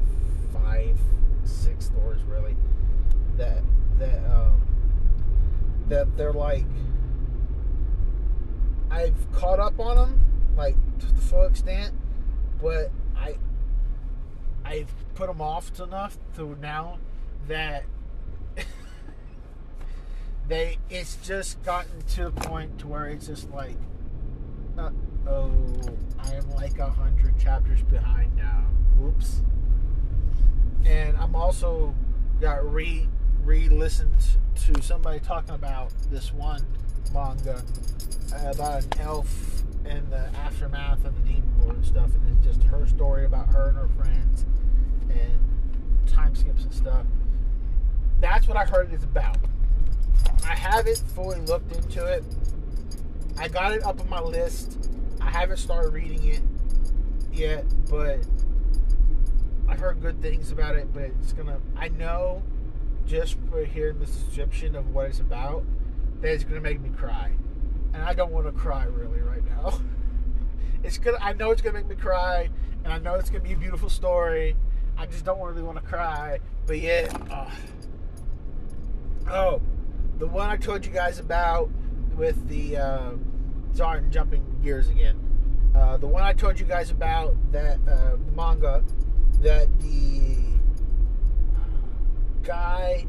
five, 0.53 0.99
six 1.45 1.85
stories 1.85 2.23
really 2.25 2.57
that 3.37 3.63
that 4.01 4.25
um 4.25 4.61
that 5.89 6.17
they're 6.17 6.33
like 6.33 6.67
I've 8.91 9.31
caught 9.31 9.61
up 9.61 9.79
on 9.79 9.99
them 9.99 10.21
like 10.57 10.75
to 10.99 11.07
the 11.07 11.21
full 11.21 11.45
extent, 11.45 11.95
but 12.61 12.91
I 13.17 13.37
I've 14.65 14.93
put 15.15 15.29
them 15.29 15.41
off 15.41 15.79
enough 15.81 16.19
to 16.37 16.57
now 16.61 16.99
that 17.49 17.85
they 20.49 20.79
it's 20.91 21.17
just 21.17 21.63
gotten 21.63 22.01
to 22.15 22.25
the 22.25 22.31
point 22.31 22.79
to 22.81 22.89
where 22.89 23.07
it's 23.07 23.27
just 23.27 23.51
like 23.51 23.77
uh, 24.79 24.91
oh 25.29 25.51
I 26.19 26.35
am 26.35 26.51
like 26.51 26.79
a 26.79 26.91
hundred 26.91 27.39
chapters 27.39 27.83
behind 27.83 28.35
now. 28.37 28.65
Whoops. 28.99 29.43
And 30.85 31.17
I'm 31.17 31.37
also 31.37 31.95
got 32.41 32.71
re 32.73 33.09
re 33.45 33.69
listened 33.69 34.15
to 34.67 34.83
somebody 34.83 35.21
talking 35.21 35.55
about 35.55 35.93
this 36.11 36.33
one 36.33 36.65
manga 37.13 37.63
about 38.47 38.83
an 38.85 39.01
elf 39.01 39.63
and 39.85 40.11
the 40.11 40.29
aftermath 40.37 41.05
of 41.05 41.15
the 41.17 41.23
demon 41.23 41.51
lord 41.63 41.77
and 41.77 41.85
stuff, 41.85 42.11
and 42.15 42.37
it's 42.37 42.57
just 42.57 42.67
her 42.69 42.87
story 42.87 43.25
about 43.25 43.47
her 43.53 43.69
and 43.69 43.77
her 43.77 43.89
friends 43.97 44.45
and 45.11 45.39
time 46.07 46.35
skips 46.35 46.65
and 46.65 46.73
stuff. 46.75 47.07
That's 48.21 48.49
what 48.49 48.57
I 48.57 48.65
heard 48.65 48.93
it's 48.93 49.05
about. 49.05 49.37
I 50.45 50.55
haven't 50.55 50.99
fully 51.15 51.41
looked 51.41 51.75
into 51.75 52.05
it. 52.07 52.25
I 53.39 53.49
got 53.49 53.73
it 53.73 53.83
up 53.85 54.01
on 54.01 54.09
my 54.09 54.21
list. 54.21 54.89
I 55.21 55.31
haven't 55.31 55.59
started 55.59 55.93
reading 55.93 56.27
it 56.27 56.41
yet, 57.33 57.65
but 57.91 58.21
I've 59.69 59.79
heard 59.79 60.01
good 60.01 60.21
things 60.23 60.51
about 60.53 60.77
it. 60.77 60.93
But 60.93 61.11
it's 61.21 61.33
gonna. 61.33 61.61
I 61.77 61.89
know 61.89 62.43
just 63.07 63.37
for 63.51 63.65
hearing 63.65 63.99
the 63.99 64.07
description 64.07 64.77
of 64.77 64.95
what 64.95 65.07
it's 65.07 65.21
about 65.21 65.65
that 66.21 66.33
it's 66.33 66.45
gonna 66.45 66.61
make 66.61 66.81
me 66.81 66.91
cry, 66.91 67.33
and 67.93 68.03
I 68.03 68.15
don't 68.15 68.33
want 68.33 68.47
to 68.47 68.53
cry 68.53 68.85
really 68.85 69.21
right 69.21 69.45
now. 69.45 69.79
It's 70.85 70.99
gonna. 70.99 71.17
I 71.19 71.33
know 71.33 71.51
it's 71.51 71.63
gonna 71.63 71.79
make 71.79 71.89
me 71.89 71.95
cry, 71.95 72.51
and 72.85 72.93
I 72.93 72.99
know 72.99 73.15
it's 73.15 73.31
gonna 73.31 73.43
be 73.43 73.55
a 73.55 73.57
beautiful 73.57 73.89
story. 73.89 74.55
I 74.99 75.07
just 75.07 75.25
don't 75.25 75.41
really 75.41 75.63
want 75.63 75.79
to 75.79 75.83
cry, 75.83 76.41
but 76.67 76.79
yeah. 76.79 77.11
Uh, 77.31 77.51
oh, 79.31 79.63
the 80.19 80.27
one 80.27 80.51
I 80.51 80.59
told 80.59 80.85
you 80.85 80.93
guys 80.93 81.19
about 81.19 81.71
with 82.19 82.49
the. 82.49 82.77
Uh, 82.77 83.11
sorry, 83.73 84.03
jumping 84.11 84.45
gears 84.63 84.91
again. 84.91 85.19
Uh, 85.75 85.97
the 85.97 86.07
one 86.07 86.23
I 86.23 86.35
told 86.35 86.61
you 86.61 86.67
guys 86.67 86.91
about 86.91 87.35
that 87.51 87.79
uh, 87.89 88.17
manga 88.37 88.85
that 89.41 89.69
the 89.81 90.37
guy, 92.43 93.07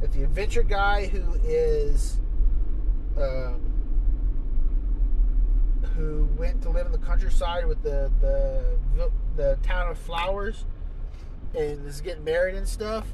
that 0.00 0.12
the 0.12 0.24
adventure 0.24 0.62
guy 0.62 1.06
who 1.06 1.22
is, 1.44 2.18
um, 3.16 3.60
who 5.96 6.28
went 6.38 6.62
to 6.62 6.70
live 6.70 6.86
in 6.86 6.92
the 6.92 6.98
countryside 6.98 7.66
with 7.66 7.82
the 7.82 8.10
the 8.20 9.10
the 9.36 9.58
town 9.62 9.88
of 9.90 9.98
flowers, 9.98 10.64
and 11.54 11.86
is 11.86 12.00
getting 12.00 12.24
married 12.24 12.54
and 12.54 12.68
stuff. 12.68 13.06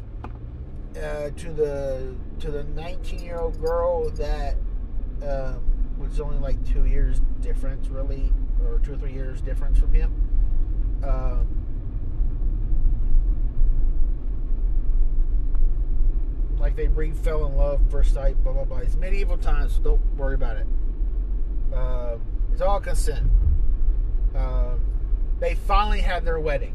Uh, 0.96 1.28
to 1.36 1.52
the 1.52 2.14
to 2.40 2.50
the 2.50 2.64
19 2.64 3.20
year 3.20 3.38
old 3.38 3.60
girl 3.60 4.08
that 4.10 4.56
um, 5.22 5.60
was 5.98 6.20
only 6.20 6.38
like 6.38 6.56
two 6.66 6.86
years 6.86 7.20
difference, 7.40 7.88
really, 7.88 8.32
or 8.64 8.78
two 8.78 8.94
or 8.94 8.96
three 8.96 9.12
years 9.12 9.40
difference 9.42 9.78
from 9.78 9.92
him. 9.92 10.12
Um, 11.04 11.55
like 16.66 16.74
they 16.74 16.88
re 16.88 17.12
fell 17.12 17.46
in 17.46 17.56
love 17.56 17.80
first 17.92 18.12
sight, 18.12 18.42
blah 18.42 18.52
blah 18.52 18.64
blah. 18.64 18.78
It's 18.78 18.96
medieval 18.96 19.38
times, 19.38 19.76
so 19.76 19.82
don't 19.82 20.16
worry 20.16 20.34
about 20.34 20.56
it. 20.56 20.66
Uh, 21.72 22.16
it's 22.52 22.60
all 22.60 22.80
consent. 22.80 23.30
Uh, 24.34 24.74
they 25.38 25.54
finally 25.54 26.00
had 26.00 26.24
their 26.24 26.40
wedding. 26.40 26.74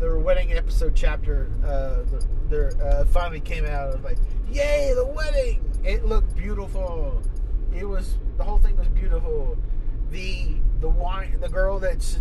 Their 0.00 0.18
wedding 0.18 0.52
episode 0.52 0.92
chapter, 0.94 1.50
uh, 1.64 2.02
their 2.50 2.72
uh, 2.84 3.06
finally 3.06 3.40
came 3.40 3.64
out. 3.64 3.94
Was 3.94 4.04
like, 4.04 4.18
yay, 4.50 4.92
the 4.94 5.06
wedding! 5.06 5.64
It 5.82 6.04
looked 6.04 6.36
beautiful. 6.36 7.22
It 7.74 7.86
was 7.86 8.18
the 8.36 8.44
whole 8.44 8.58
thing 8.58 8.76
was 8.76 8.88
beautiful. 8.88 9.56
The 10.10 10.56
the 10.80 10.90
wine, 10.90 11.38
the 11.40 11.48
girl 11.48 11.78
that's 11.78 12.20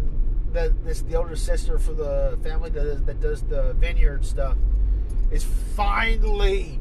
that 0.53 0.85
this 0.85 1.01
the 1.01 1.15
older 1.15 1.35
sister 1.35 1.77
for 1.77 1.91
the 1.91 2.39
family 2.41 2.69
that 2.69 3.05
that 3.05 3.19
does 3.19 3.41
the 3.41 3.73
vineyard 3.73 4.23
stuff 4.23 4.55
is 5.33 5.43
finally, 5.75 6.79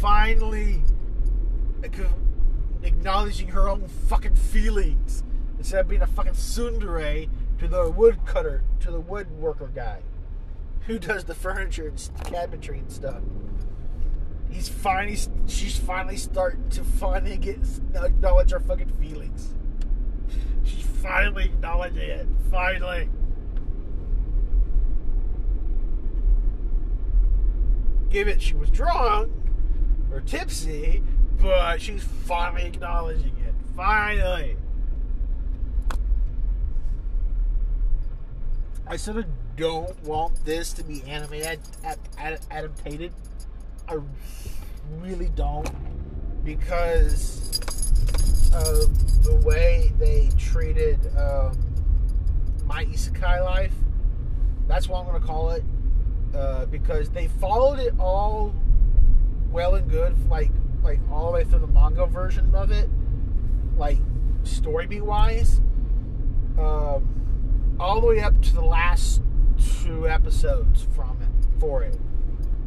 finally 0.00 0.82
acknowledging 2.82 3.48
her 3.48 3.68
own 3.68 3.86
fucking 3.86 4.34
feelings 4.34 5.22
instead 5.58 5.80
of 5.80 5.88
being 5.88 6.00
a 6.00 6.06
fucking 6.06 6.32
tsundere 6.32 7.28
to 7.58 7.68
the 7.68 7.90
woodcutter, 7.90 8.62
to 8.80 8.90
the 8.90 9.00
woodworker 9.00 9.72
guy 9.74 10.00
who 10.86 10.98
does 10.98 11.24
the 11.24 11.34
furniture 11.34 11.86
and 11.86 11.98
cabinetry 12.24 12.78
and 12.78 12.90
stuff. 12.90 13.20
He's 14.50 14.68
finally, 14.68 15.18
she's 15.46 15.78
finally 15.78 16.16
starting 16.16 16.68
to 16.70 16.84
finally 16.84 17.36
get 17.36 17.58
acknowledge 17.94 18.52
her 18.52 18.60
fucking 18.60 18.90
feelings. 18.92 19.54
She's 20.64 20.84
finally 20.84 21.44
acknowledging 21.44 22.08
it. 22.08 22.26
Finally. 22.50 23.08
Give 28.12 28.28
it 28.28 28.42
she 28.42 28.54
was 28.54 28.70
drunk 28.70 29.32
or 30.12 30.20
tipsy, 30.20 31.02
but 31.40 31.80
she's 31.80 32.04
finally 32.04 32.66
acknowledging 32.66 33.34
it. 33.38 33.54
Finally. 33.74 34.56
I 38.86 38.96
sort 38.96 39.16
of 39.16 39.24
don't 39.56 40.00
want 40.02 40.44
this 40.44 40.72
to 40.74 40.84
be 40.84 41.02
animated, 41.04 41.46
ad- 41.46 41.58
ad- 41.84 41.98
ad- 42.18 42.40
adapted. 42.50 43.12
I 43.88 43.98
really 44.98 45.30
don't 45.34 45.70
because 46.44 47.58
of 48.54 49.24
the 49.24 49.36
way 49.46 49.92
they 49.98 50.28
treated 50.36 50.98
um, 51.16 51.56
my 52.66 52.84
isekai 52.84 53.42
life. 53.42 53.72
That's 54.68 54.88
what 54.88 55.00
I'm 55.00 55.06
going 55.06 55.20
to 55.20 55.26
call 55.26 55.50
it. 55.50 55.64
Uh, 56.34 56.64
because 56.66 57.10
they 57.10 57.28
followed 57.28 57.78
it 57.78 57.92
all 57.98 58.54
well 59.50 59.74
and 59.74 59.90
good, 59.90 60.16
like 60.30 60.50
like 60.82 60.98
all 61.10 61.26
the 61.26 61.32
way 61.32 61.44
through 61.44 61.58
the 61.58 61.66
manga 61.66 62.06
version 62.06 62.54
of 62.54 62.70
it, 62.70 62.88
like 63.76 63.98
story 64.42 64.86
beat 64.86 65.04
wise, 65.04 65.60
um, 66.58 67.76
all 67.78 68.00
the 68.00 68.06
way 68.06 68.20
up 68.20 68.40
to 68.40 68.54
the 68.54 68.64
last 68.64 69.20
two 69.82 70.08
episodes 70.08 70.86
from 70.94 71.20
it 71.20 71.60
for 71.60 71.82
it, 71.82 72.00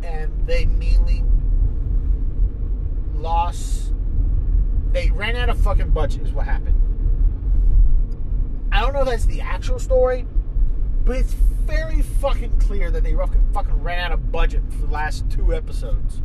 and 0.04 0.32
they 0.46 0.66
mainly 0.66 1.24
lost. 3.16 3.94
They 4.92 5.10
ran 5.10 5.36
out 5.36 5.50
of 5.50 5.60
fucking 5.60 5.90
budget. 5.90 6.22
Is 6.22 6.34
what 6.34 6.46
happened. 6.46 6.80
I 8.72 8.82
don't 8.82 8.94
know 8.94 9.02
if 9.02 9.08
that's 9.08 9.26
the 9.26 9.42
actual 9.42 9.80
story, 9.80 10.28
but 11.06 11.18
it's 11.18 11.34
very 11.34 12.02
fucking 12.02 12.60
clear 12.60 12.90
that 12.90 13.04
they 13.04 13.16
fucking 13.54 13.84
ran 13.84 14.00
out 14.00 14.12
of 14.12 14.32
budget 14.32 14.64
for 14.72 14.88
the 14.88 14.92
last 14.92 15.30
two 15.30 15.54
episodes, 15.54 16.22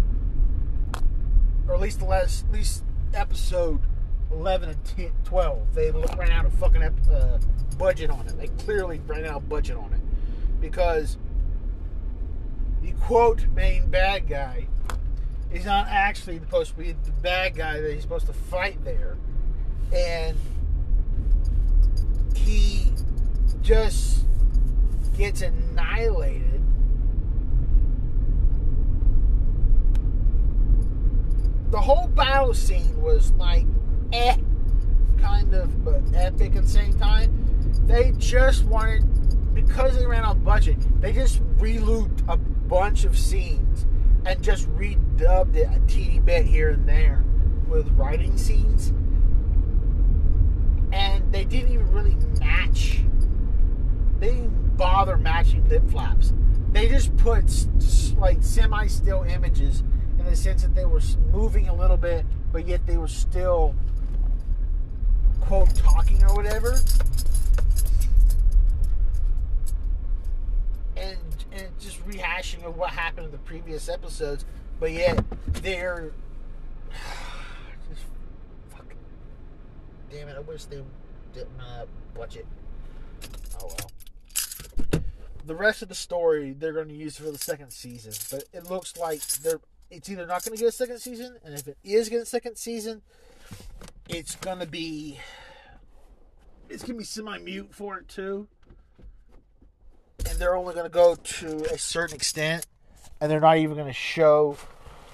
or 1.69 1.75
at 1.75 1.81
least 1.81 1.99
the 1.99 2.07
last, 2.07 2.47
at 2.47 2.53
least 2.53 2.83
episode 3.13 3.81
eleven 4.31 4.71
and 4.71 4.85
10, 4.85 5.13
twelve. 5.25 5.75
They 5.75 5.91
ran 5.91 6.31
out 6.31 6.47
of 6.47 6.55
fucking 6.55 6.83
uh, 6.83 7.39
budget 7.79 8.11
on 8.11 8.27
it. 8.27 8.39
They 8.39 8.49
clearly 8.65 9.01
ran 9.07 9.27
out 9.27 9.37
of 9.37 9.49
budget 9.49 9.77
on 9.77 9.93
it 9.93 10.01
because 10.61 11.19
the 12.83 12.93
quote 12.93 13.47
main 13.49 13.91
bad 13.91 14.29
guy 14.29 14.67
is 15.53 15.65
not 15.67 15.89
actually 15.89 16.39
supposed 16.39 16.71
to 16.71 16.79
be 16.79 16.93
the 16.93 17.13
bad 17.23 17.55
guy 17.55 17.81
that 17.81 17.93
he's 17.93 18.03
supposed 18.03 18.27
to 18.27 18.33
fight 18.33 18.83
there, 18.85 19.19
and 19.93 20.39
he 22.35 22.93
just 23.61 24.25
gets 25.21 25.43
annihilated. 25.43 26.63
The 31.71 31.79
whole 31.79 32.09
battle 32.09 32.55
scene 32.55 32.99
was 33.03 33.31
like, 33.33 33.67
eh, 34.15 34.37
kind 35.19 35.53
of, 35.53 35.85
but 35.85 36.01
epic 36.15 36.57
at 36.57 36.63
the 36.63 36.69
same 36.69 36.99
time. 36.99 37.31
They 37.87 38.13
just 38.17 38.65
wanted, 38.65 39.55
because 39.55 39.99
they 39.99 40.07
ran 40.07 40.25
out 40.25 40.43
budget, 40.43 40.79
they 41.03 41.13
just 41.13 41.43
relooped 41.59 42.27
a 42.27 42.39
bunch 42.39 43.05
of 43.05 43.19
scenes 43.19 43.85
and 44.25 44.43
just 44.43 44.71
redubbed 44.71 45.55
it 45.55 45.69
a 45.71 45.81
teeny 45.87 46.21
bit 46.21 46.47
here 46.47 46.71
and 46.71 46.89
there 46.89 47.23
with 47.69 47.87
writing 47.91 48.39
scenes. 48.39 48.95
And 50.93 51.31
they 51.31 51.45
didn't 51.45 51.73
even 51.73 51.93
really 51.93 52.17
match. 52.41 53.03
They 54.19 54.49
bother 54.81 55.19
matching 55.19 55.69
lip 55.69 55.83
flaps. 55.91 56.33
They 56.73 56.89
just 56.89 57.15
put 57.19 57.45
like 58.17 58.39
semi 58.41 58.87
still 58.87 59.25
images 59.25 59.83
in 60.19 60.25
the 60.25 60.35
sense 60.35 60.63
that 60.63 60.75
they 60.75 60.87
were 60.87 61.03
moving 61.31 61.69
a 61.69 61.75
little 61.75 61.99
bit, 61.99 62.25
but 62.51 62.67
yet 62.67 62.87
they 62.87 62.97
were 62.97 63.07
still 63.07 63.75
quote 65.43 65.75
talking 65.77 66.25
or 66.25 66.35
whatever. 66.35 66.81
And 70.97 71.19
and 71.53 71.69
just 71.79 72.03
rehashing 72.09 72.65
of 72.65 72.79
what 72.79 72.89
happened 72.89 73.27
in 73.27 73.33
the 73.33 73.39
previous 73.39 73.91
episodes, 73.91 74.47
but 74.79 74.93
yet 74.93 75.23
they're 75.61 76.11
just 77.91 78.03
damn 80.11 80.29
it. 80.29 80.37
I 80.39 80.41
wish 80.41 80.65
they 80.65 80.83
didn't 81.35 81.61
uh, 81.61 81.85
watch 82.17 82.37
it. 82.37 82.47
Oh 83.61 83.67
well. 83.67 83.91
The 85.47 85.55
rest 85.55 85.83
of 85.83 85.89
the 85.89 85.95
story 85.95 86.53
they're 86.53 86.73
going 86.73 86.89
to 86.89 86.95
use 86.95 87.17
for 87.17 87.31
the 87.31 87.39
second 87.39 87.71
season, 87.71 88.13
but 88.31 88.45
it 88.53 88.71
looks 88.71 88.97
like 88.97 89.21
they're 89.27 89.61
it's 89.91 90.09
either 90.09 90.25
not 90.25 90.45
going 90.45 90.57
to 90.57 90.61
get 90.61 90.69
a 90.69 90.73
second 90.73 91.01
season, 91.01 91.37
and 91.45 91.55
if 91.55 91.67
it 91.67 91.77
is 91.83 92.09
getting 92.09 92.23
a 92.23 92.27
second 92.27 92.57
season, 92.57 93.03
it's 94.09 94.37
going 94.37 94.61
to 94.61 94.67
be 94.67 95.19
it's 96.69 96.83
going 96.83 96.95
to 96.95 96.99
be 96.99 97.05
semi 97.05 97.39
mute 97.39 97.75
for 97.75 97.99
it 97.99 98.09
too 98.09 98.47
and 100.29 100.39
they're 100.39 100.57
only 100.57 100.75
going 100.75 100.87
to 100.87 100.91
go 100.91 101.15
to 101.15 101.65
a 101.73 101.79
certain 101.79 102.17
extent, 102.17 102.67
and 103.21 103.31
they're 103.31 103.41
not 103.41 103.59
even 103.59 103.77
going 103.77 103.87
to 103.87 103.93
show 103.93 104.57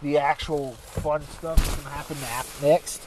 the 0.02 0.18
actual 0.18 0.72
fun 0.72 1.22
stuff 1.22 1.56
that's 1.56 1.74
going 1.76 1.84
to 1.84 1.90
happen 1.90 2.16
next. 2.62 3.02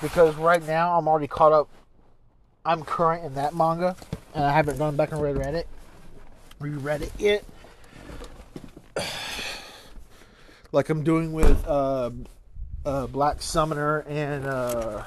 Because 0.00 0.34
right 0.34 0.64
now 0.66 0.98
I'm 0.98 1.06
already 1.06 1.28
caught 1.28 1.52
up. 1.52 1.68
I'm 2.64 2.82
current 2.82 3.24
in 3.24 3.34
that 3.34 3.54
manga, 3.54 3.96
and 4.34 4.44
I 4.44 4.52
haven't 4.52 4.78
gone 4.78 4.96
back 4.96 5.12
and 5.12 5.20
read 5.20 5.36
it, 5.36 5.66
reread 6.62 7.02
it 7.02 7.12
yet. 7.18 7.44
like 10.72 10.88
I'm 10.88 11.02
doing 11.02 11.32
with 11.32 11.66
uh, 11.66 12.10
uh, 12.86 13.06
Black 13.08 13.42
Summoner 13.42 14.04
and 14.08 14.46
uh, 14.46 15.02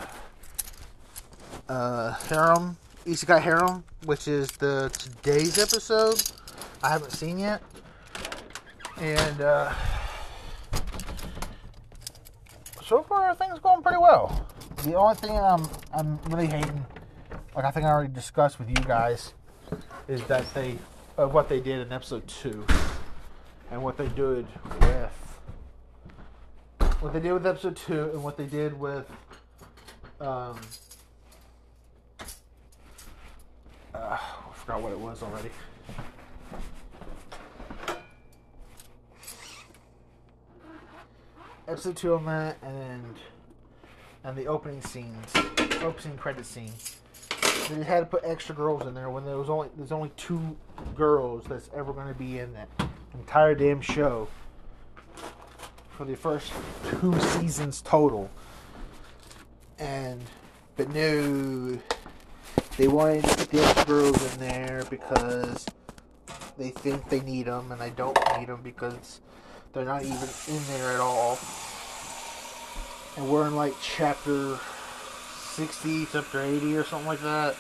uh, 1.70 2.14
Harem, 2.30 2.78
Isekai 3.06 3.42
Harem, 3.42 3.84
which 4.04 4.28
is 4.28 4.52
the 4.52 4.90
today's 4.98 5.58
episode. 5.58 6.22
I 6.84 6.90
haven't 6.90 7.12
seen 7.12 7.40
yet, 7.40 7.64
and 8.98 9.42
uh, 9.42 9.74
so 12.84 13.02
far 13.04 13.34
things 13.36 13.60
going 13.60 13.82
pretty 13.82 13.98
well. 13.98 14.46
The 14.84 14.94
only 14.96 15.16
thing 15.16 15.32
I'm 15.32 15.68
I'm 15.94 16.20
really 16.26 16.48
hating, 16.48 16.86
like 17.56 17.66
I 17.66 17.72
think 17.72 17.86
I 17.86 17.90
already 17.90 18.14
discussed 18.14 18.60
with 18.60 18.70
you 18.70 18.84
guys, 18.86 19.34
is 20.08 20.22
that 20.26 20.54
they 20.54 20.78
uh, 21.18 21.28
what 21.28 21.50
they 21.50 21.60
did 21.60 21.86
in 21.86 21.92
episode 21.92 22.28
two, 22.28 22.66
and 23.72 23.82
what 23.82 23.98
they 23.98 24.08
did 24.10 24.46
with 24.82 25.40
what 27.00 27.14
they 27.14 27.20
did 27.20 27.34
with 27.34 27.46
episode 27.46 27.76
two, 27.76 28.10
and 28.12 28.24
what 28.24 28.38
they 28.38 28.46
did 28.46 28.80
with 28.80 29.10
um. 30.20 30.60
Uh, 33.94 34.18
I 34.18 34.20
forgot 34.54 34.82
what 34.82 34.92
it 34.92 35.00
was 35.00 35.24
already. 35.24 35.52
episode 41.68 41.96
two 41.96 42.14
on 42.14 42.26
that, 42.26 42.58
and 42.62 43.16
and 44.24 44.38
the 44.38 44.48
opening 44.48 44.82
scenes, 44.82 45.32
opening 45.82 46.18
credit 46.18 46.46
scene. 46.46 46.72
They 47.70 47.84
had 47.84 48.02
to 48.02 48.06
put 48.06 48.22
extra 48.24 48.54
girls 48.54 48.86
in 48.86 48.94
there 48.94 49.10
when 49.10 49.26
there 49.26 49.38
was 49.38 49.50
only 49.50 49.70
there's 49.76 49.92
only 49.92 50.12
two 50.18 50.56
girls 50.96 51.46
that's 51.48 51.70
ever 51.76 51.94
going 51.94 52.08
to 52.08 52.14
be 52.14 52.40
in 52.40 52.54
that 52.54 52.70
entire 53.14 53.56
damn 53.56 53.82
show 53.82 54.28
for 55.90 56.06
the 56.06 56.16
first 56.16 56.52
two 56.90 57.20
seasons 57.20 57.82
total. 57.82 58.30
And 59.80 60.22
but 60.76 60.90
no, 60.94 61.80
they 62.78 62.88
wanted 62.88 63.24
to 63.24 63.48
put 63.48 63.50
the 63.50 63.84
girls 63.88 64.34
in 64.34 64.40
there 64.40 64.84
because 64.90 65.66
they 66.58 66.70
think 66.70 67.10
they 67.10 67.22
need 67.22 67.48
them, 67.48 67.72
and 67.72 67.82
I 67.82 67.90
don't 67.90 68.18
need 68.38 68.48
them 68.48 68.62
because 68.62 69.22
they're 69.74 69.86
not 69.86 70.04
even 70.04 70.30
in 70.48 70.68
there 70.68 70.92
at 70.94 71.00
all. 71.00 71.40
And 73.18 73.30
we're 73.30 73.48
in 73.48 73.56
like 73.56 73.74
chapter 73.82 74.60
60, 75.56 76.08
chapter 76.12 76.42
80 76.42 76.76
or 76.76 76.84
something 76.84 77.08
like 77.08 77.22
that. 77.22 77.56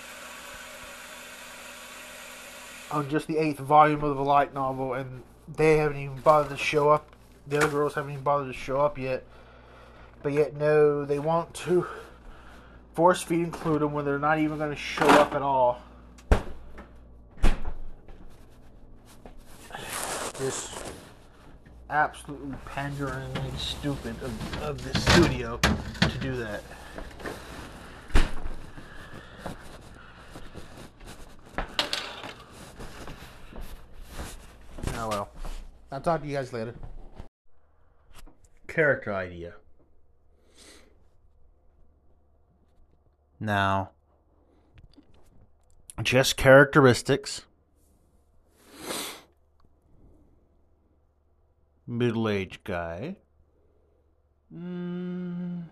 On 2.91 3.10
just 3.10 3.25
the 3.27 3.38
eighth 3.38 3.60
volume 3.60 4.03
of 4.03 4.17
the 4.17 4.21
light 4.21 4.53
novel, 4.53 4.95
and 4.95 5.23
they 5.47 5.77
haven't 5.77 5.97
even 5.97 6.19
bothered 6.19 6.51
to 6.51 6.58
show 6.58 6.89
up. 6.89 7.15
The 7.47 7.58
other 7.58 7.69
girls 7.69 7.93
haven't 7.93 8.12
even 8.12 8.23
bothered 8.23 8.53
to 8.53 8.60
show 8.60 8.81
up 8.81 8.97
yet. 8.97 9.23
But 10.21 10.34
yet, 10.34 10.58
no, 10.58 11.05
they 11.05 11.19
want 11.19 11.53
to 11.53 11.88
force 12.95 13.21
feed 13.21 13.45
include 13.45 13.81
them 13.81 13.93
when 13.93 14.03
they're 14.03 14.19
not 14.19 14.39
even 14.39 14.58
going 14.58 14.71
to 14.71 14.75
show 14.75 15.08
up 15.08 15.34
at 15.34 15.41
all. 15.41 15.81
This 20.38 20.84
absolutely 21.89 22.58
pandering 22.65 23.38
and 23.38 23.58
stupid 23.58 24.15
of, 24.21 24.63
of 24.63 24.84
the 24.84 24.99
studio 24.99 25.58
to 26.01 26.17
do 26.17 26.36
that. 26.36 26.62
Oh 34.97 35.10
well. 35.10 35.29
I'll 35.91 36.01
talk 36.01 36.21
to 36.21 36.27
you 36.27 36.36
guys 36.36 36.51
later. 36.51 36.73
Character 38.67 39.13
idea. 39.13 39.53
Now, 43.39 43.91
just 46.01 46.38
characteristics 46.38 47.43
middle 51.88 52.27
aged 52.27 52.63
guy. 52.63 53.17
Mm, 54.53 55.65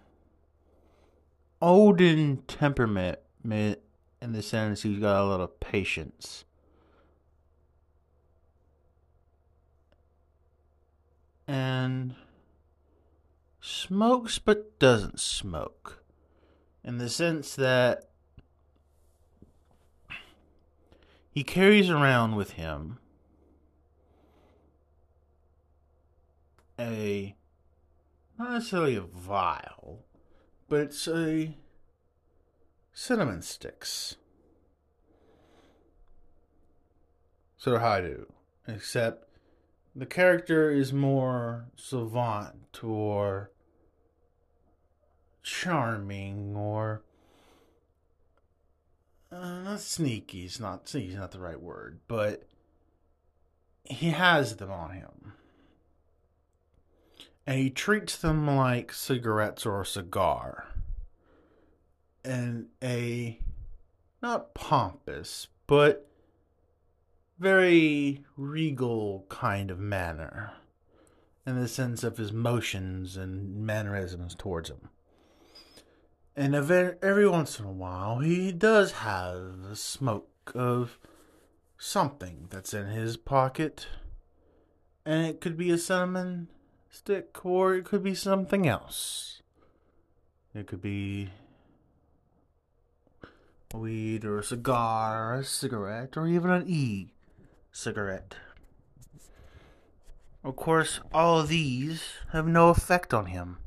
old 1.62 2.02
in 2.02 2.38
temperament, 2.48 3.20
in 3.44 3.78
the 4.22 4.42
sense 4.42 4.84
he's 4.84 5.00
got 5.00 5.22
a 5.22 5.26
lot 5.26 5.42
of 5.42 5.60
patience. 5.60 6.46
And 11.48 12.16
smokes 13.60 14.40
but 14.40 14.80
doesn't 14.80 15.20
smoke. 15.20 16.04
In 16.84 16.98
the 16.98 17.10
sense 17.10 17.56
that 17.56 18.10
he 21.32 21.44
carries 21.44 21.90
around 21.90 22.36
with 22.36 22.52
him 22.52 23.00
a 26.80 27.36
not 28.38 28.52
necessarily 28.52 28.96
a 28.96 29.02
vial, 29.02 30.06
but 30.68 30.80
it's 30.82 31.08
a 31.08 31.56
cinnamon 32.94 33.42
sticks. 33.42 34.16
Of 37.66 37.80
how 37.80 37.92
I 37.92 38.02
do, 38.02 38.34
except 38.68 39.33
the 39.96 40.06
character 40.06 40.72
is 40.72 40.92
more 40.92 41.66
savant 41.76 42.84
or 42.84 43.52
charming 45.44 46.56
or 46.56 47.04
uh, 49.32 49.62
not 49.62 49.80
sneaky. 49.80 50.46
It's 50.46 50.60
not 50.60 50.88
sneaky. 50.88 51.10
Is 51.10 51.16
not 51.16 51.32
the 51.32 51.40
right 51.40 51.60
word, 51.60 52.00
but 52.08 52.48
he 53.84 54.12
has 54.12 54.56
them 54.56 54.72
on 54.72 54.92
him 54.92 55.34
and 57.46 57.60
he 57.60 57.70
treats 57.70 58.16
them 58.16 58.48
like 58.48 58.94
cigarettes 58.94 59.66
or 59.66 59.82
a 59.82 59.86
cigar 59.86 60.68
and 62.24 62.68
a 62.82 63.40
not 64.22 64.54
pompous 64.54 65.48
but 65.68 66.10
very 67.44 68.24
regal 68.38 69.26
kind 69.28 69.70
of 69.70 69.78
manner 69.78 70.54
in 71.46 71.60
the 71.60 71.68
sense 71.68 72.04
of 72.04 72.18
his 72.18 72.32
motions 72.32 73.18
and 73.18 73.66
mannerisms 73.66 74.34
towards 74.34 74.70
him. 74.70 74.90
And 76.36 76.56
every 76.56 77.28
once 77.28 77.60
in 77.60 77.66
a 77.66 77.72
while, 77.72 78.20
he 78.20 78.54
does 78.54 78.94
have 78.94 79.66
a 79.70 79.76
smoke 79.76 80.52
of 80.56 80.98
something 81.78 82.48
that's 82.50 82.74
in 82.74 82.88
his 82.88 83.18
pocket 83.18 83.88
And 85.06 85.28
it 85.28 85.42
could 85.42 85.58
be 85.58 85.70
a 85.70 85.78
cinnamon 85.78 86.48
stick 86.90 87.46
or 87.46 87.76
it 87.76 87.84
could 87.84 88.04
be 88.04 88.16
something 88.16 88.66
else. 88.66 89.42
It 90.56 90.66
could 90.66 90.82
be 90.82 91.30
a 93.74 93.78
weed 93.78 94.24
or 94.24 94.40
a 94.40 94.44
cigar 94.44 95.34
or 95.34 95.40
a 95.40 95.44
cigarette 95.44 96.16
or 96.16 96.26
even 96.26 96.50
an 96.50 96.64
e 96.68 97.13
cigarette. 97.74 98.36
Of 100.44 100.56
course, 100.56 101.02
all 101.14 101.40
of 101.40 101.50
these 101.50 102.04
have 102.32 102.48
no 102.48 102.70
effect 102.70 103.14
on 103.14 103.26
him, 103.26 103.58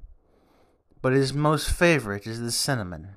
but 1.03 1.12
his 1.12 1.35
most 1.35 1.71
favorite 1.71 2.27
is 2.27 2.40
the 2.40 2.53
cinnamon, 2.53 3.16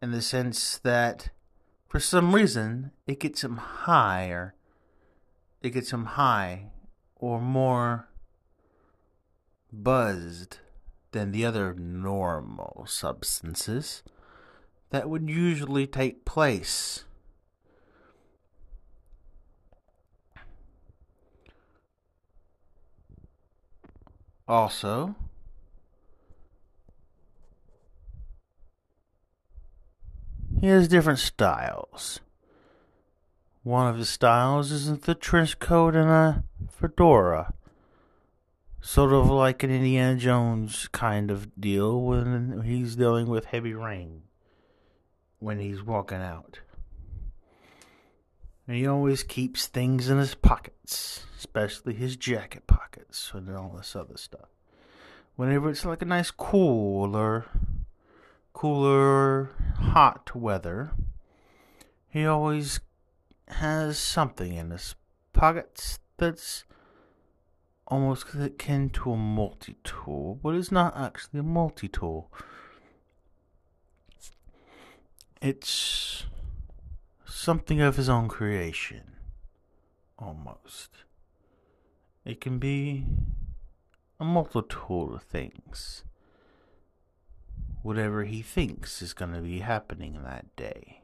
in 0.00 0.12
the 0.12 0.22
sense 0.22 0.78
that 0.78 1.30
for 1.88 2.00
some 2.00 2.34
reason 2.34 2.92
it 3.06 3.20
gets 3.20 3.44
him 3.44 3.56
higher. 3.56 4.54
It 5.62 5.70
gets 5.70 5.92
him 5.92 6.04
high 6.04 6.70
or 7.16 7.40
more 7.40 8.08
buzzed 9.72 10.58
than 11.12 11.32
the 11.32 11.44
other 11.44 11.74
normal 11.74 12.84
substances 12.86 14.02
that 14.90 15.08
would 15.08 15.28
usually 15.28 15.86
take 15.86 16.24
place. 16.24 17.04
Also, 24.46 25.14
he 30.60 30.66
has 30.66 30.88
different 30.88 31.18
styles. 31.18 32.20
One 33.62 33.86
of 33.86 33.96
his 33.96 34.10
styles 34.10 34.70
isn't 34.70 35.04
the 35.04 35.14
trench 35.14 35.58
coat 35.58 35.96
and 35.96 36.10
a 36.10 36.44
fedora. 36.70 37.54
Sort 38.82 39.14
of 39.14 39.30
like 39.30 39.62
an 39.62 39.70
Indiana 39.70 40.18
Jones 40.18 40.88
kind 40.88 41.30
of 41.30 41.58
deal 41.58 42.02
when 42.02 42.60
he's 42.66 42.96
dealing 42.96 43.28
with 43.28 43.46
heavy 43.46 43.72
rain 43.72 44.24
when 45.38 45.58
he's 45.58 45.82
walking 45.82 46.22
out. 46.22 46.60
And 48.66 48.76
he 48.76 48.86
always 48.86 49.22
keeps 49.22 49.66
things 49.66 50.08
in 50.08 50.18
his 50.18 50.34
pockets, 50.34 51.24
especially 51.54 51.94
his 51.94 52.16
jacket 52.16 52.66
pockets 52.66 53.30
and 53.32 53.48
all 53.54 53.74
this 53.76 53.94
other 53.94 54.16
stuff. 54.16 54.48
Whenever 55.36 55.70
it's 55.70 55.84
like 55.84 56.02
a 56.02 56.04
nice 56.04 56.32
cooler, 56.32 57.46
cooler, 58.52 59.50
hot 59.78 60.34
weather, 60.34 60.90
he 62.08 62.26
always 62.26 62.80
has 63.48 63.98
something 63.98 64.54
in 64.54 64.70
his 64.70 64.96
pockets 65.32 66.00
that's 66.16 66.64
almost 67.86 68.34
akin 68.34 68.90
to 68.90 69.12
a 69.12 69.16
multi 69.16 69.76
tool, 69.84 70.40
but 70.42 70.56
it's 70.56 70.72
not 70.72 70.96
actually 70.96 71.38
a 71.38 71.44
multi 71.44 71.86
tool. 71.86 72.32
It's 75.40 76.24
something 77.24 77.80
of 77.80 77.96
his 77.96 78.08
own 78.08 78.26
creation, 78.26 79.12
almost. 80.18 81.03
It 82.24 82.40
can 82.40 82.58
be 82.58 83.04
a 84.18 84.24
multitude 84.24 85.14
of 85.14 85.22
things. 85.22 86.04
Whatever 87.82 88.24
he 88.24 88.40
thinks 88.40 89.02
is 89.02 89.12
going 89.12 89.34
to 89.34 89.40
be 89.40 89.58
happening 89.58 90.18
that 90.22 90.56
day. 90.56 91.02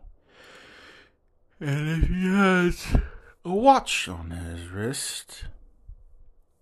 And 1.60 2.02
if 2.02 2.08
he 2.08 2.26
has 2.26 2.96
a 3.44 3.52
watch 3.52 4.08
on 4.08 4.30
his 4.30 4.68
wrist, 4.68 5.44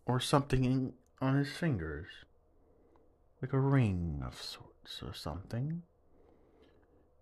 or 0.08 0.18
something 0.18 0.94
on 1.20 1.36
his 1.36 1.52
fingers, 1.52 2.08
like 3.40 3.52
a 3.52 3.60
ring 3.60 4.22
of 4.26 4.40
sorts 4.40 5.02
or 5.06 5.12
something, 5.14 5.82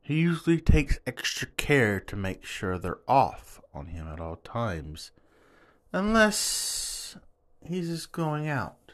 he 0.01 0.15
usually 0.15 0.61
takes 0.61 1.01
extra 1.07 1.49
care 1.57 1.99
to 1.99 2.17
make 2.17 2.45
sure 2.45 2.79
they're 2.79 3.01
off 3.09 3.61
on 3.75 3.89
him 3.89 4.07
at 4.07 4.21
all 4.21 4.37
times. 4.37 5.11
Unless 5.93 6.96
he's 7.67 7.89
just 7.89 8.13
going 8.13 8.49
out 8.49 8.93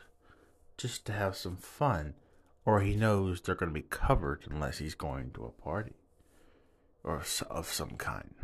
just 0.77 1.05
to 1.07 1.13
have 1.13 1.37
some 1.37 1.57
fun, 1.57 2.15
or 2.65 2.81
he 2.81 2.97
knows 2.97 3.41
they're 3.41 3.55
going 3.55 3.71
to 3.71 3.81
be 3.81 3.87
covered 3.89 4.45
unless 4.51 4.79
he's 4.79 4.95
going 4.95 5.31
to 5.33 5.45
a 5.45 5.51
party 5.51 5.95
or 7.05 7.23
of 7.51 7.67
some 7.67 7.97
kind. 7.97 8.35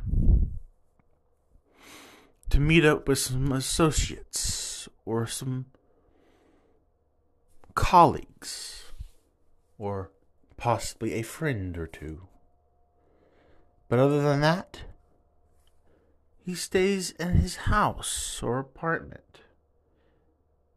To 2.50 2.60
meet 2.60 2.84
up 2.84 3.08
with 3.08 3.18
some 3.18 3.52
associates 3.52 4.88
or 5.04 5.26
some 5.26 5.66
colleagues 7.74 8.92
or 9.78 10.10
possibly 10.56 11.14
a 11.14 11.22
friend 11.22 11.78
or 11.78 11.86
two. 11.86 12.26
But 13.88 13.98
other 13.98 14.20
than 14.20 14.40
that, 14.40 14.82
he 16.44 16.54
stays 16.54 17.12
in 17.12 17.34
his 17.34 17.56
house 17.56 18.42
or 18.42 18.58
apartment, 18.58 19.27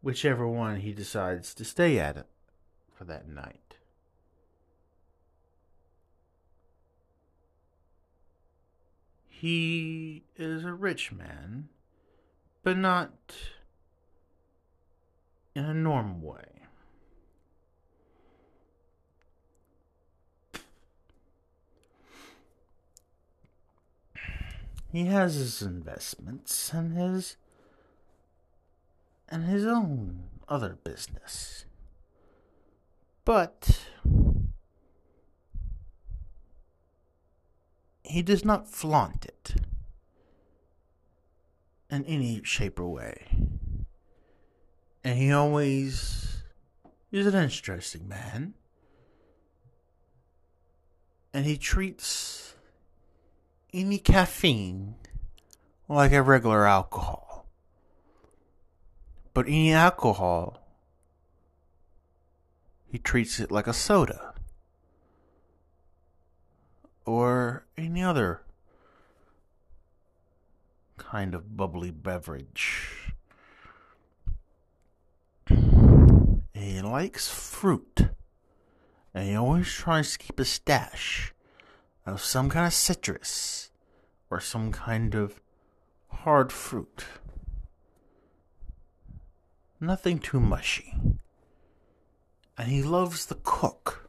whichever 0.02 0.46
one 0.46 0.80
he 0.80 0.92
decides 0.92 1.54
to 1.54 1.64
stay 1.64 1.98
at 1.98 2.26
for 2.92 3.04
that 3.04 3.28
night. 3.28 3.76
He 9.28 10.24
is 10.36 10.64
a 10.64 10.72
rich 10.72 11.10
man, 11.10 11.68
but 12.62 12.76
not 12.76 13.12
in 15.54 15.64
a 15.64 15.74
normal 15.74 16.20
way. 16.20 16.44
He 24.92 25.06
has 25.06 25.36
his 25.36 25.62
investments 25.62 26.72
and 26.72 26.96
his 26.96 27.36
and 29.32 29.46
his 29.46 29.66
own 29.66 30.24
other 30.46 30.76
business. 30.84 31.64
But 33.24 33.86
he 38.04 38.20
does 38.20 38.44
not 38.44 38.68
flaunt 38.68 39.24
it 39.24 39.54
in 41.90 42.04
any 42.04 42.42
shape 42.44 42.78
or 42.78 42.88
way. 42.88 43.26
And 45.02 45.18
he 45.18 45.32
always 45.32 46.42
is 47.10 47.26
an 47.26 47.34
interesting 47.34 48.06
man. 48.06 48.52
And 51.32 51.46
he 51.46 51.56
treats 51.56 52.54
any 53.72 53.96
caffeine 53.96 54.96
like 55.88 56.12
a 56.12 56.22
regular 56.22 56.66
alcohol. 56.66 57.21
But 59.34 59.46
any 59.46 59.72
alcohol, 59.72 60.66
he 62.84 62.98
treats 62.98 63.40
it 63.40 63.50
like 63.50 63.66
a 63.66 63.72
soda 63.72 64.34
or 67.06 67.66
any 67.76 68.02
other 68.02 68.42
kind 70.98 71.34
of 71.34 71.56
bubbly 71.56 71.90
beverage. 71.90 73.14
He 76.54 76.80
likes 76.80 77.28
fruit, 77.28 78.08
and 79.14 79.28
he 79.28 79.34
always 79.34 79.72
tries 79.72 80.12
to 80.12 80.18
keep 80.18 80.38
a 80.38 80.44
stash 80.44 81.34
of 82.06 82.22
some 82.22 82.50
kind 82.50 82.66
of 82.66 82.72
citrus 82.72 83.70
or 84.30 84.40
some 84.40 84.72
kind 84.72 85.14
of 85.14 85.40
hard 86.08 86.52
fruit. 86.52 87.04
Nothing 89.82 90.20
too 90.20 90.38
mushy. 90.38 90.94
And 92.56 92.68
he 92.68 92.82
loves 92.82 93.26
the 93.26 93.34
cook 93.42 94.08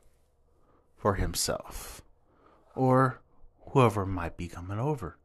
for 0.96 1.16
himself 1.16 2.04
or 2.76 3.22
whoever 3.72 4.06
might 4.06 4.38
be 4.38 4.48
coming 4.48 4.80
over. 4.80 5.18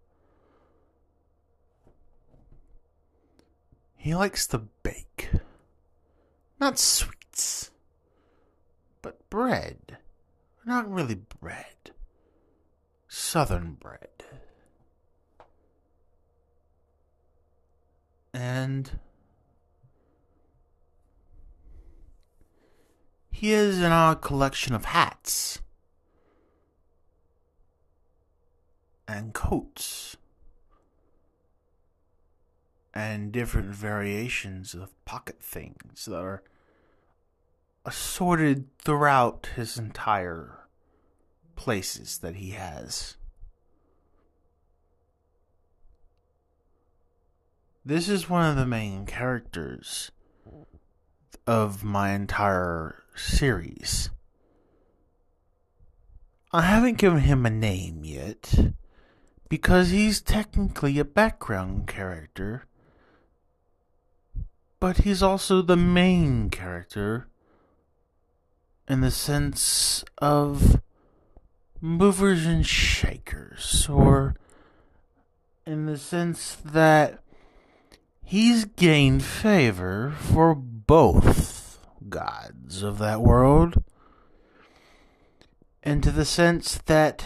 He 3.94 4.14
likes 4.14 4.46
to 4.48 4.62
bake. 4.82 5.30
Not 6.58 6.78
sweets, 6.78 7.70
but 9.02 9.28
bread. 9.28 9.98
Not 10.64 10.90
really 10.90 11.16
bread 11.16 11.92
southern 13.08 13.72
bread. 13.72 14.24
And 18.32 18.98
he 23.38 23.51
has 23.51 23.79
an 23.79 23.92
odd 23.92 24.20
collection 24.20 24.74
of 24.74 24.87
hats 24.87 25.61
and 29.07 29.33
coats 29.33 30.16
and 32.92 33.31
different 33.31 33.68
variations 33.68 34.74
of 34.74 34.92
pocket 35.05 35.40
things 35.40 36.07
that 36.07 36.18
are 36.18 36.42
assorted 37.85 38.66
throughout 38.81 39.51
his 39.55 39.79
entire 39.79 40.66
places 41.55 42.18
that 42.18 42.35
he 42.35 42.51
has. 42.51 43.16
This 47.85 48.09
is 48.09 48.29
one 48.29 48.51
of 48.51 48.57
the 48.57 48.66
main 48.66 49.07
characters 49.07 50.11
of 51.46 51.85
my 51.85 52.11
entire 52.11 53.05
series. 53.18 54.11
I 56.52 56.62
haven't 56.62 56.98
given 56.98 57.20
him 57.20 57.44
a 57.44 57.50
name 57.50 58.04
yet 58.04 58.72
because 59.48 59.90
he's 59.90 60.20
technically 60.20 60.98
a 60.98 61.04
background 61.04 61.87
character, 61.87 62.64
but 64.81 64.98
he's 64.98 65.22
also 65.22 65.61
the 65.61 65.76
main 65.76 66.48
character 66.48 67.28
in 68.88 69.02
the 69.02 69.11
sense 69.11 70.04
of 70.18 70.81
movers 71.81 72.46
and 72.46 72.66
shakers, 72.66 73.87
or 73.90 74.35
in 75.66 75.85
the 75.85 75.98
sense 75.98 76.57
that 76.64 77.22
he's 78.24 78.64
gained 78.64 79.22
favor 79.22 80.14
for 80.18 80.54
both 80.54 81.47
gods 82.08 82.82
of 82.82 82.98
that 82.98 83.20
world, 83.20 83.82
and 85.82 86.02
to 86.02 86.11
the 86.11 86.24
sense 86.24 86.78
that 86.87 87.24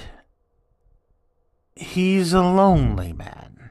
he's 1.75 2.33
a 2.33 2.43
lonely 2.43 3.13
man. 3.13 3.71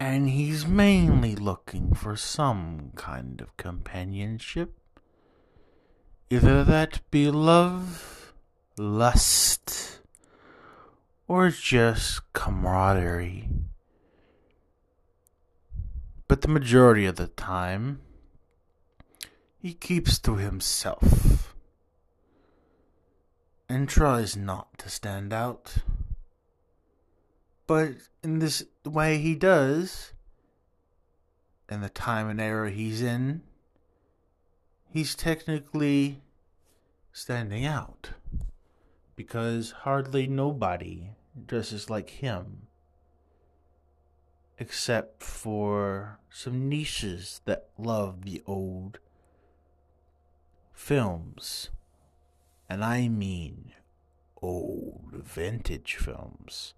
And 0.00 0.28
he's 0.28 0.66
mainly 0.66 1.34
looking 1.34 1.92
for 1.94 2.14
some 2.14 2.92
kind 2.94 3.40
of 3.40 3.56
companionship. 3.56 4.78
Either 6.30 6.62
that 6.62 7.00
be 7.10 7.30
love, 7.30 8.32
lust, 8.76 10.00
or 11.26 11.50
just 11.50 12.32
camaraderie. 12.32 13.48
But 16.28 16.42
the 16.42 16.48
majority 16.48 17.06
of 17.06 17.16
the 17.16 17.28
time, 17.28 18.00
he 19.58 19.72
keeps 19.72 20.18
to 20.20 20.36
himself 20.36 21.54
and 23.68 23.88
tries 23.88 24.36
not 24.36 24.78
to 24.78 24.90
stand 24.90 25.32
out. 25.32 25.78
But 27.66 27.92
in 28.22 28.38
this 28.38 28.62
way 28.84 29.18
he 29.18 29.34
does, 29.34 30.12
in 31.70 31.80
the 31.80 31.88
time 31.88 32.28
and 32.28 32.40
era 32.40 32.70
he's 32.70 33.02
in, 33.02 33.42
he's 34.90 35.14
technically 35.14 36.22
standing 37.12 37.64
out. 37.64 38.10
Because 39.16 39.70
hardly 39.70 40.26
nobody 40.26 41.10
dresses 41.46 41.90
like 41.90 42.10
him. 42.10 42.67
Except 44.58 45.22
for 45.22 46.18
some 46.30 46.68
niches 46.68 47.40
that 47.44 47.68
love 47.78 48.24
the 48.24 48.42
old 48.46 48.98
films 50.72 51.70
and 52.68 52.84
I 52.84 53.08
mean 53.08 53.72
old 54.42 55.10
vintage 55.12 55.96
films 55.96 56.74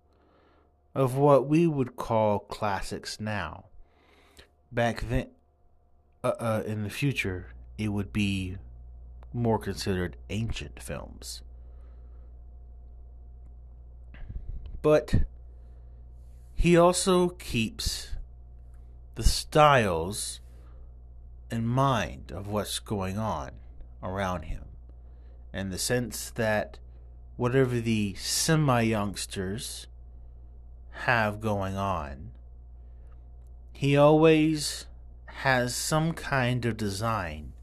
of 0.94 1.16
what 1.16 1.46
we 1.46 1.66
would 1.66 1.96
call 1.96 2.38
classics 2.38 3.20
now. 3.20 3.66
Back 4.72 5.08
then, 5.08 5.28
uh, 6.22 6.32
uh, 6.38 6.62
in 6.66 6.82
the 6.82 6.90
future, 6.90 7.48
it 7.78 7.88
would 7.88 8.12
be 8.12 8.56
more 9.32 9.58
considered 9.58 10.16
ancient 10.28 10.82
films. 10.82 11.42
But 14.82 15.14
he 16.60 16.76
also 16.76 17.30
keeps 17.30 18.10
the 19.14 19.22
styles 19.22 20.40
in 21.50 21.66
mind 21.66 22.30
of 22.30 22.48
what's 22.48 22.78
going 22.80 23.16
on 23.16 23.52
around 24.02 24.42
him. 24.42 24.64
In 25.54 25.70
the 25.70 25.78
sense 25.78 26.28
that 26.32 26.78
whatever 27.38 27.80
the 27.80 28.12
semi 28.16 28.82
youngsters 28.82 29.86
have 31.06 31.40
going 31.40 31.78
on, 31.78 32.32
he 33.72 33.96
always 33.96 34.84
has 35.36 35.74
some 35.74 36.12
kind 36.12 36.66
of 36.66 36.76
design 36.76 37.54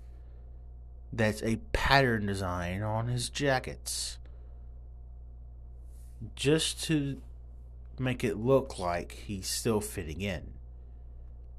that's 1.13 1.43
a 1.43 1.57
pattern 1.71 2.25
design 2.25 2.81
on 2.81 3.09
his 3.09 3.29
jackets. 3.29 4.17
Just 6.35 6.83
to 6.85 7.21
make 7.99 8.23
it 8.23 8.37
look 8.37 8.79
like 8.79 9.11
he's 9.11 9.47
still 9.47 9.81
fitting 9.81 10.21
in. 10.21 10.53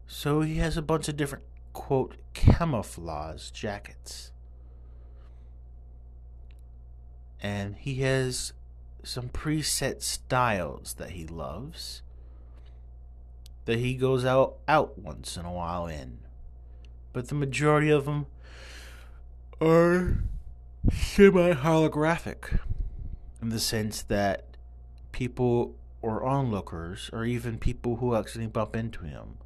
So 0.06 0.40
he 0.40 0.56
has 0.56 0.76
a 0.76 0.82
bunch 0.82 1.08
of 1.08 1.16
different 1.16 1.44
quote 1.72 2.16
camouflage 2.34 3.50
jackets 3.50 4.32
and 7.40 7.76
he 7.76 7.96
has 7.96 8.52
some 9.02 9.28
preset 9.28 10.02
styles 10.02 10.94
that 10.94 11.10
he 11.10 11.26
loves 11.26 12.02
that 13.64 13.78
he 13.78 13.94
goes 13.94 14.24
out 14.24 14.56
out 14.66 14.98
once 14.98 15.36
in 15.36 15.44
a 15.44 15.52
while 15.52 15.86
in 15.86 16.18
but 17.12 17.28
the 17.28 17.34
majority 17.34 17.90
of 17.90 18.06
them 18.06 18.26
are 19.60 20.18
semi 20.92 21.52
holographic 21.52 22.58
in 23.40 23.50
the 23.50 23.60
sense 23.60 24.02
that 24.02 24.56
people 25.12 25.76
or 26.00 26.24
onlookers 26.24 27.10
or 27.12 27.24
even 27.24 27.58
people 27.58 27.96
who 27.96 28.14
actually 28.14 28.46
bump 28.46 28.76
into 28.76 29.04
him 29.04 29.38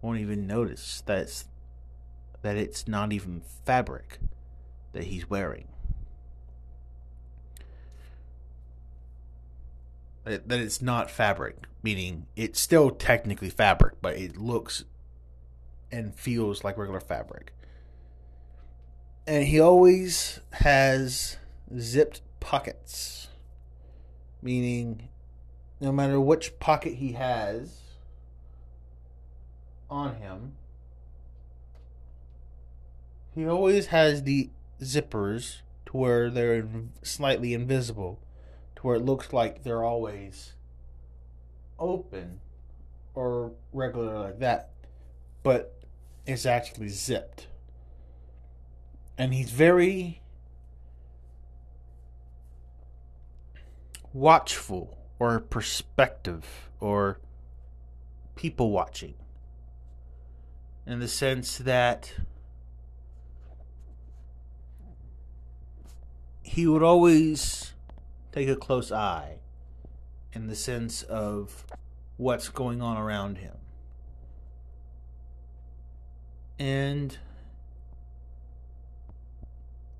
won't 0.00 0.18
even 0.20 0.46
notice 0.46 1.02
that 1.06 1.18
it's, 1.18 1.44
that 2.42 2.56
it's 2.56 2.88
not 2.88 3.12
even 3.12 3.42
fabric 3.64 4.18
that 4.92 5.04
he's 5.04 5.28
wearing 5.28 5.68
that 10.24 10.50
it's 10.50 10.80
not 10.80 11.10
fabric, 11.10 11.66
meaning 11.82 12.26
it's 12.36 12.60
still 12.60 12.90
technically 12.90 13.50
fabric, 13.50 13.94
but 14.00 14.16
it 14.16 14.36
looks 14.36 14.84
and 15.90 16.14
feels 16.14 16.62
like 16.64 16.78
regular 16.78 17.00
fabric. 17.00 17.52
And 19.26 19.44
he 19.44 19.60
always 19.60 20.40
has 20.52 21.36
zipped 21.78 22.22
pockets, 22.40 23.28
meaning 24.40 25.08
no 25.82 25.90
matter 25.90 26.20
which 26.20 26.60
pocket 26.60 26.94
he 26.94 27.14
has 27.14 27.80
on 29.90 30.14
him, 30.14 30.52
he 33.34 33.44
always 33.44 33.86
has 33.86 34.22
the 34.22 34.48
zippers 34.80 35.62
to 35.86 35.96
where 35.96 36.30
they're 36.30 36.64
slightly 37.02 37.52
invisible 37.52 38.20
to 38.76 38.82
where 38.82 38.94
it 38.94 39.04
looks 39.04 39.32
like 39.32 39.64
they're 39.64 39.82
always 39.82 40.52
open 41.80 42.38
or 43.16 43.50
regular 43.72 44.20
like 44.20 44.38
that, 44.38 44.70
but 45.42 45.82
it's 46.24 46.46
actually 46.46 46.90
zipped. 46.90 47.48
And 49.18 49.34
he's 49.34 49.50
very 49.50 50.22
watchful 54.12 55.01
or 55.22 55.38
perspective 55.38 56.68
or 56.80 57.20
people 58.34 58.72
watching 58.72 59.14
in 60.84 60.98
the 60.98 61.06
sense 61.06 61.58
that 61.58 62.12
he 66.42 66.66
would 66.66 66.82
always 66.82 67.72
take 68.32 68.48
a 68.48 68.56
close 68.56 68.90
eye 68.90 69.36
in 70.32 70.48
the 70.48 70.56
sense 70.56 71.04
of 71.04 71.66
what's 72.16 72.48
going 72.48 72.82
on 72.82 72.96
around 72.96 73.38
him. 73.38 73.54
And 76.58 77.16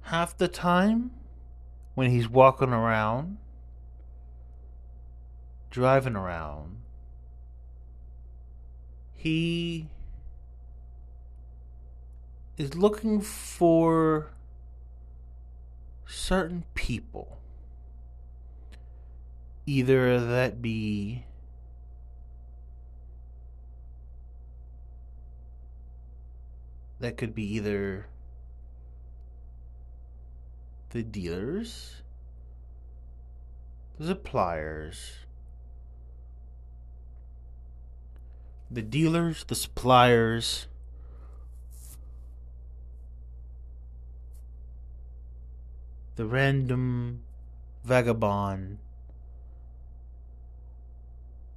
half 0.01 0.37
the 0.37 0.49
time 0.49 1.13
when 1.95 2.11
he's 2.11 2.29
walking 2.29 2.71
around, 2.71 3.39
driving 5.73 6.15
around, 6.15 6.77
he 9.15 9.89
is 12.59 12.75
looking 12.75 13.23
for 13.23 14.29
certain 16.05 16.65
people. 16.75 17.39
Either 19.65 20.21
that 20.21 20.61
be 20.61 21.25
that 27.01 27.17
could 27.17 27.35
be 27.35 27.55
either 27.55 28.07
the 30.91 31.03
dealers, 31.03 32.03
the 33.99 34.09
suppliers, 34.09 35.22
the 38.73 38.83
dealers, 38.83 39.45
the 39.45 39.55
suppliers, 39.55 40.67
the 46.17 46.25
random 46.25 47.21
vagabond 47.85 48.79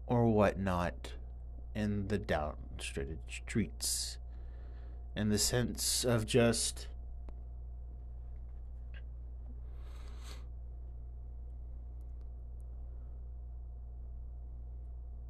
or 0.07 0.27
whatnot 0.27 1.13
in 1.73 2.07
the 2.07 2.17
downstreeted 2.17 3.19
streets. 3.29 4.17
And 5.15 5.31
the 5.31 5.37
sense 5.37 6.03
of 6.03 6.25
just 6.25 6.87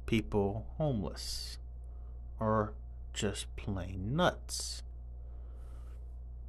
people 0.06 0.66
homeless 0.76 1.58
or 2.38 2.72
just 3.12 3.54
plain 3.56 4.14
nuts. 4.16 4.82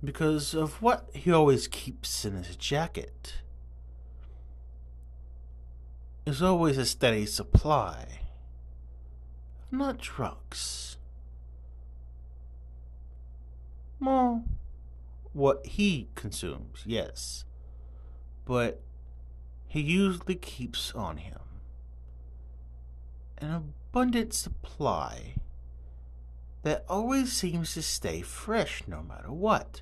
Because 0.04 0.54
of 0.54 0.82
what 0.82 1.10
he 1.14 1.32
always 1.32 1.68
keeps 1.68 2.24
in 2.24 2.36
his 2.36 2.56
jacket 2.56 3.42
is 6.26 6.42
always 6.42 6.78
a 6.78 6.86
steady 6.86 7.26
supply 7.26 8.20
not 9.72 9.98
drugs. 9.98 10.98
Well 14.00 14.44
what 15.34 15.66
he 15.66 16.10
consumes 16.16 16.84
yes 16.86 17.46
but 18.46 18.82
he 19.68 19.82
usually 19.82 20.36
keeps 20.36 20.94
on 20.94 21.18
him. 21.18 21.40
An 23.40 23.52
abundant 23.52 24.34
supply 24.34 25.36
that 26.68 26.84
always 26.90 27.32
seems 27.32 27.74
to 27.74 27.82
stay 27.82 28.20
fresh 28.20 28.84
no 28.88 29.02
matter 29.02 29.32
what 29.32 29.80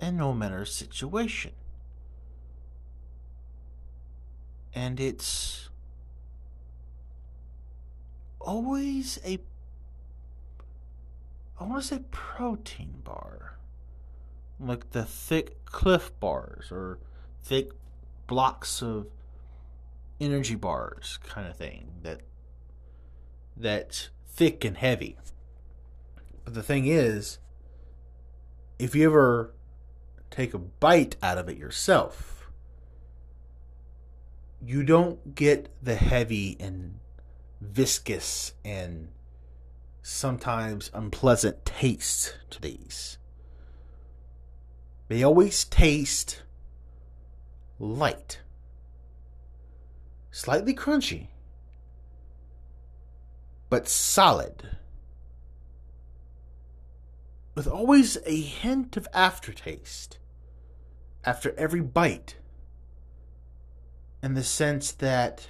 and 0.00 0.16
no 0.16 0.32
matter 0.32 0.64
situation. 0.64 1.52
And 4.74 4.98
it's 4.98 5.68
always 8.40 9.18
a 9.26 9.38
I 11.60 11.64
want 11.64 11.82
to 11.82 11.88
say 11.88 12.00
protein 12.10 13.02
bar. 13.04 13.58
Like 14.58 14.92
the 14.92 15.04
thick 15.04 15.66
Clif 15.66 16.18
bars 16.18 16.72
or 16.72 16.98
thick 17.42 17.72
blocks 18.26 18.80
of 18.80 19.06
energy 20.18 20.54
bars 20.54 21.18
kind 21.22 21.46
of 21.46 21.58
thing 21.58 21.90
that 22.02 22.22
that's 23.54 24.08
thick 24.34 24.64
and 24.64 24.76
heavy. 24.76 25.16
But 26.44 26.54
the 26.54 26.62
thing 26.62 26.86
is, 26.86 27.38
if 28.78 28.94
you 28.94 29.06
ever 29.06 29.54
take 30.30 30.52
a 30.54 30.58
bite 30.58 31.16
out 31.22 31.38
of 31.38 31.48
it 31.48 31.56
yourself, 31.56 32.50
you 34.60 34.82
don't 34.82 35.34
get 35.34 35.68
the 35.82 35.94
heavy 35.94 36.56
and 36.58 36.98
viscous 37.60 38.54
and 38.64 39.08
sometimes 40.02 40.90
unpleasant 40.92 41.64
taste 41.64 42.36
to 42.50 42.60
these. 42.60 43.18
They 45.08 45.22
always 45.22 45.64
taste 45.64 46.42
light 47.78 48.40
slightly 50.34 50.74
crunchy, 50.74 51.28
but 53.74 53.88
solid. 53.88 54.68
With 57.56 57.66
always 57.66 58.16
a 58.24 58.40
hint 58.40 58.96
of 58.96 59.08
aftertaste 59.12 60.20
after 61.24 61.52
every 61.58 61.80
bite, 61.80 62.36
in 64.22 64.34
the 64.34 64.44
sense 64.44 64.92
that 64.92 65.48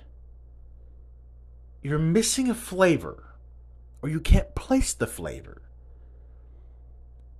you're 1.83 1.99
missing 1.99 2.49
a 2.49 2.55
flavor 2.55 3.35
or 4.01 4.09
you 4.09 4.20
can't 4.20 4.55
place 4.55 4.95
the 4.95 5.07
flavor, 5.07 5.61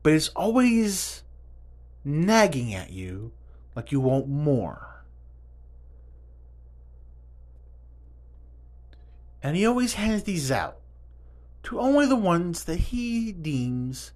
but 0.03 0.13
it's 0.13 0.29
always 0.37 1.23
nagging 2.05 2.75
at 2.75 2.91
you 2.91 3.33
like 3.75 3.91
you 3.91 4.01
want 4.01 4.29
more. 4.29 4.94
And 9.45 9.59
he 9.59 9.67
always 9.67 9.93
hands 9.93 10.23
these 10.23 10.51
out 10.51 10.79
to 11.63 11.79
only 11.79 12.07
the 12.07 12.17
ones 12.17 12.65
that 12.65 12.79
he 12.79 13.31
deems 13.31 14.13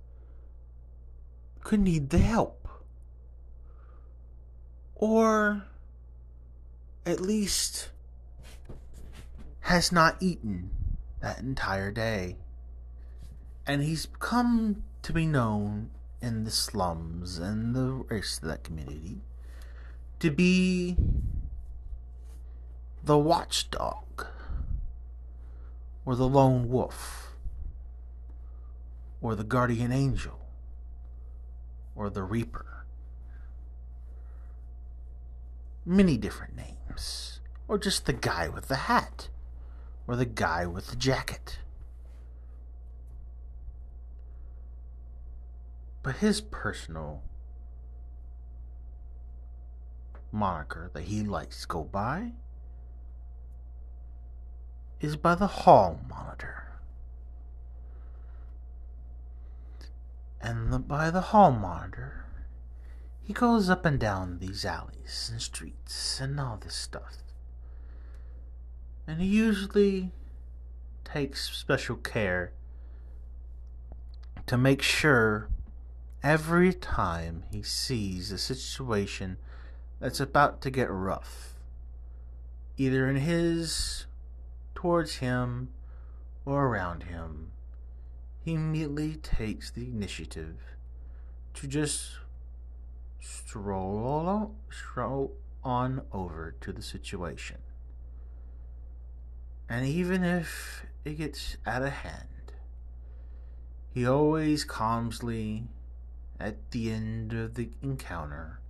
could 1.63 1.81
need 1.81 2.09
the 2.09 2.19
help. 2.19 2.67
Or 4.95 5.65
at 7.05 7.21
least 7.21 7.91
has 9.61 9.93
not 9.93 10.17
eaten 10.19 10.71
that 11.21 11.41
entire 11.41 11.91
day. 11.91 12.39
And 13.67 13.83
he's 13.83 14.09
come 14.19 14.83
to 15.03 15.13
be 15.13 15.27
known 15.27 15.91
in 16.23 16.45
the 16.45 16.51
slums 16.51 17.37
and 17.37 17.75
the 17.75 17.93
rest 18.09 18.43
of 18.43 18.49
that 18.49 18.65
community 18.65 19.21
to 20.21 20.31
be 20.31 20.97
the 23.05 23.19
watchdog 23.19 24.27
or 26.09 26.17
the 26.17 26.27
lone 26.27 26.71
wolf, 26.71 27.37
or 29.21 29.35
the 29.35 29.45
guardian 29.45 29.93
angel, 29.93 30.41
or 31.95 32.09
the 32.09 32.23
reaper. 32.23 32.87
Many 35.85 36.17
different 36.17 36.57
names, 36.57 37.43
or 37.69 37.77
just 37.77 38.07
the 38.07 38.15
guy 38.15 38.49
with 38.49 38.69
the 38.69 38.89
hat, 38.89 39.29
or 40.07 40.17
the 40.17 40.25
guy 40.25 40.65
with 40.65 40.87
the 40.87 40.97
jacket. 40.97 41.59
But 46.03 46.17
his 46.17 46.41
personal 46.41 47.23
moniker 50.33 50.91
that 50.95 51.03
he 51.03 51.23
likes 51.23 51.61
to 51.61 51.69
go 51.69 51.85
by 51.85 52.33
is 55.01 55.17
by 55.17 55.35
the 55.35 55.47
hall 55.47 56.01
monitor. 56.09 56.65
And 60.41 60.73
the, 60.73 60.79
by 60.79 61.11
the 61.11 61.21
hall 61.21 61.51
monitor, 61.51 62.25
he 63.23 63.33
goes 63.33 63.69
up 63.69 63.85
and 63.85 63.99
down 63.99 64.39
these 64.39 64.65
alleys 64.65 65.29
and 65.31 65.41
streets 65.41 66.21
and 66.21 66.39
all 66.41 66.59
this 66.61 66.75
stuff. 66.75 67.19
And 69.07 69.21
he 69.21 69.27
usually 69.27 70.13
takes 71.05 71.51
special 71.51 71.97
care 71.97 72.53
to 74.47 74.57
make 74.57 74.83
sure 74.83 75.49
every 76.23 76.73
time 76.73 77.45
he 77.51 77.63
sees 77.63 78.33
a 78.33 78.39
situation 78.39 79.39
that's 80.01 80.21
about 80.21 80.61
to 80.63 80.71
get 80.71 80.91
rough, 80.91 81.55
either 82.77 83.09
in 83.09 83.17
his 83.17 84.07
towards 84.79 85.17
him 85.17 85.69
or 86.45 86.67
around 86.67 87.03
him, 87.03 87.51
he 88.45 88.55
immediately 88.55 89.17
takes 89.17 89.73
the 89.73 89.83
initiative 89.83 90.55
to 91.53 91.67
just 91.67 92.19
stroll 93.19 94.07
on, 94.07 94.55
stroll 94.71 95.33
on 95.65 96.03
over 96.13 96.55
to 96.61 96.73
the 96.73 96.81
situation. 96.81 97.57
And 99.69 99.85
even 99.85 100.23
if 100.23 100.87
it 101.05 101.15
gets 101.19 101.57
out 101.67 101.83
of 101.83 101.91
hand, 101.91 102.53
he 103.93 104.07
always 104.07 104.63
calmly, 104.63 105.65
at 106.39 106.71
the 106.71 106.93
end 106.93 107.33
of 107.33 107.57
the 107.57 107.71
encounter, 107.83 108.61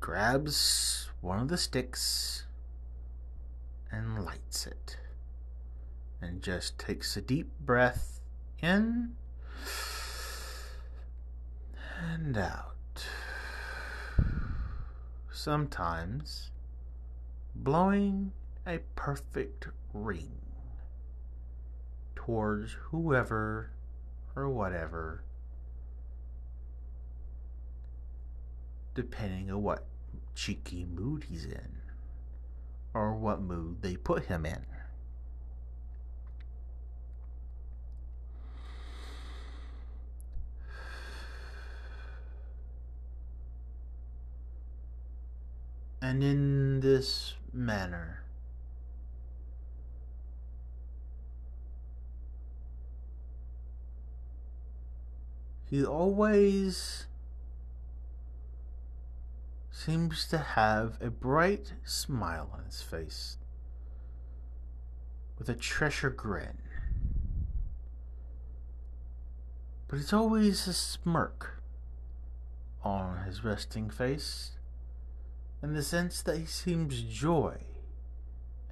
grabs 0.00 1.08
one 1.20 1.38
of 1.38 1.46
the 1.46 1.56
sticks 1.56 2.47
and 3.90 4.24
lights 4.24 4.66
it. 4.66 4.96
And 6.20 6.42
just 6.42 6.78
takes 6.78 7.16
a 7.16 7.20
deep 7.20 7.50
breath 7.60 8.20
in 8.60 9.14
and 12.00 12.36
out. 12.36 12.74
Sometimes 15.32 16.50
blowing 17.54 18.32
a 18.66 18.78
perfect 18.96 19.68
ring 19.94 20.32
towards 22.16 22.76
whoever 22.90 23.70
or 24.34 24.48
whatever, 24.48 25.22
depending 28.94 29.50
on 29.50 29.62
what 29.62 29.86
cheeky 30.34 30.84
mood 30.84 31.24
he's 31.28 31.44
in 31.44 31.87
or 32.94 33.14
what 33.14 33.40
mood 33.40 33.82
they 33.82 33.96
put 33.96 34.24
him 34.26 34.46
in. 34.46 34.64
And 46.00 46.22
in 46.22 46.80
this 46.80 47.34
manner, 47.52 48.22
he 55.68 55.84
always 55.84 57.06
seems 59.78 60.26
to 60.26 60.38
have 60.38 60.98
a 61.00 61.08
bright 61.08 61.72
smile 61.84 62.50
on 62.52 62.64
his 62.64 62.82
face 62.82 63.36
with 65.38 65.48
a 65.48 65.54
Cheshire 65.54 66.10
grin. 66.10 66.58
But 69.86 70.00
it's 70.00 70.12
always 70.12 70.66
a 70.66 70.72
smirk 70.72 71.62
on 72.82 73.24
his 73.24 73.44
resting 73.44 73.88
face 73.88 74.52
in 75.62 75.74
the 75.74 75.82
sense 75.84 76.22
that 76.22 76.38
he 76.38 76.44
seems 76.44 77.02
joy 77.02 77.58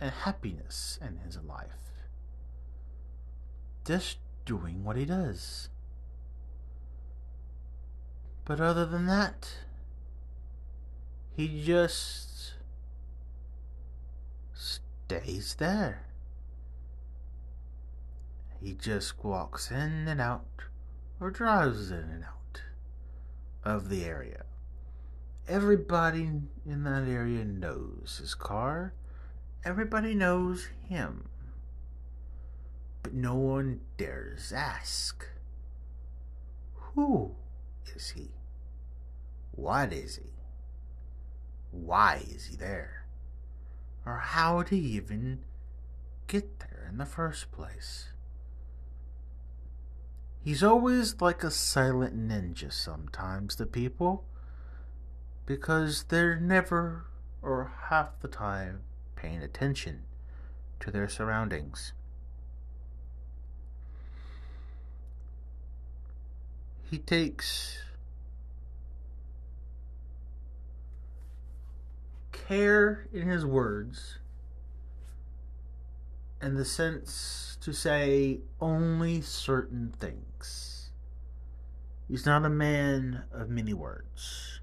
and 0.01 0.11
happiness 0.11 0.99
in 1.01 1.19
his 1.19 1.39
life. 1.39 2.05
Just 3.87 4.19
doing 4.45 4.83
what 4.83 4.97
he 4.97 5.05
does. 5.05 5.69
But 8.45 8.61
other 8.61 8.85
than 8.85 9.07
that, 9.07 9.49
he 11.37 11.63
just 11.63 12.55
stays 14.55 15.55
there. 15.59 16.07
He 18.63 18.73
just 18.73 19.23
walks 19.23 19.71
in 19.71 20.09
and 20.09 20.19
out, 20.19 20.63
or 21.21 21.31
drives 21.31 21.91
in 21.91 21.99
and 21.99 22.25
out 22.25 22.63
of 23.63 23.91
the 23.91 24.05
area. 24.05 24.45
Everybody 25.47 26.31
in 26.65 26.85
that 26.85 27.07
area 27.07 27.45
knows 27.45 28.19
his 28.19 28.35
car. 28.35 28.95
Everybody 29.63 30.15
knows 30.15 30.69
him. 30.89 31.29
But 33.03 33.13
no 33.13 33.35
one 33.35 33.81
dares 33.99 34.55
ask. 34.57 35.29
Who 36.95 37.35
is 37.95 38.11
he? 38.11 38.31
What 39.53 39.93
is 39.93 40.17
he? 40.17 40.36
Why 41.85 42.25
is 42.29 42.47
he 42.47 42.57
there? 42.57 43.07
Or 44.05 44.19
how 44.19 44.63
did 44.63 44.77
he 44.77 44.81
even 44.97 45.41
get 46.27 46.61
there 46.61 46.87
in 46.89 46.99
the 46.99 47.07
first 47.07 47.53
place? 47.53 48.09
He's 50.41 50.63
always 50.63 51.21
like 51.21 51.43
a 51.43 51.51
silent 51.51 52.17
ninja 52.17 52.73
sometimes 52.73 53.57
to 53.57 53.67
people 53.67 54.25
because 55.45 56.05
they're 56.05 56.39
never 56.39 57.07
or 57.43 57.73
half 57.89 58.21
the 58.21 58.29
time 58.29 58.83
paying 59.17 59.43
attention 59.43 60.03
to 60.81 60.91
their 60.91 61.09
surroundings. 61.09 61.93
He 66.91 66.99
takes 66.99 67.79
care 72.47 73.09
in 73.13 73.29
his 73.29 73.45
words 73.45 74.19
and 76.41 76.57
the 76.57 76.65
sense 76.65 77.59
to 77.61 77.73
say 77.73 78.41
only 78.61 79.21
certain 79.21 79.93
things. 79.99 80.91
He's 82.09 82.27
not 82.27 82.45
a 82.45 82.51
man 82.51 83.25
of 83.33 83.49
many 83.49 83.75
words. 83.75 84.61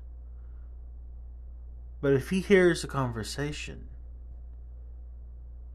But 2.00 2.14
if 2.14 2.30
he 2.30 2.40
hears 2.40 2.84
a 2.84 2.88
conversation, 2.88 3.88